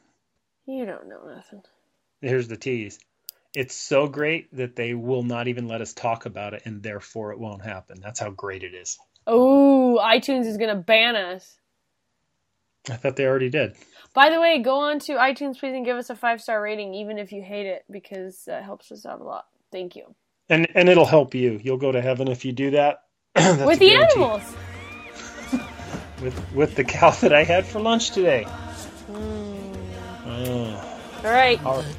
[0.66, 1.64] You don't know nothing.
[2.22, 3.00] Here's the tease.
[3.54, 7.32] It's so great that they will not even let us talk about it, and therefore
[7.32, 8.00] it won't happen.
[8.02, 8.98] That's how great it is.
[9.26, 11.58] Oh, iTunes is gonna ban us.
[12.90, 13.76] I thought they already did.
[14.14, 16.94] By the way, go on to iTunes, please, and give us a five star rating,
[16.94, 19.46] even if you hate it, because that helps us out a lot.
[19.72, 20.16] Thank you.
[20.50, 21.60] And and it'll help you.
[21.62, 23.04] You'll go to heaven if you do that.
[23.36, 24.22] With the guarantee.
[24.22, 24.56] animals.
[26.22, 28.48] With with the cow that I had for lunch today.
[30.26, 31.00] Oh.
[31.24, 31.64] All right.
[31.64, 31.96] All right.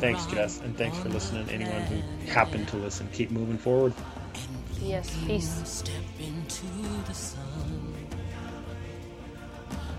[0.00, 1.48] Thanks, Jess, and thanks for listening.
[1.50, 3.92] Anyone who happened to listen, keep moving forward.
[4.80, 5.16] Yes.
[5.26, 5.60] Peace.
[5.64, 6.66] Step into
[7.06, 7.94] the sun.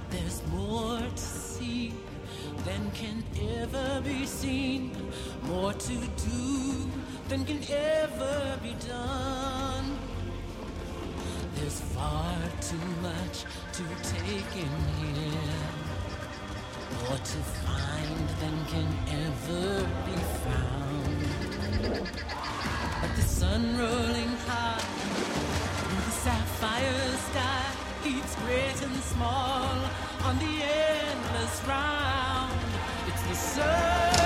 [0.10, 1.94] There's more to see
[2.66, 3.24] than can
[3.60, 4.96] ever be seen.
[5.44, 6.90] More to do
[7.28, 9.98] than can ever be done.
[11.56, 13.44] There's far too much
[13.74, 15.89] to take in here.
[17.08, 18.90] More to find than can
[19.26, 21.22] ever be found.
[23.02, 24.80] Like the sun rolling high
[25.80, 27.66] through the sapphire sky,
[28.04, 29.72] heaps great and small
[30.24, 32.60] on the endless round.
[33.08, 34.19] It's the sun.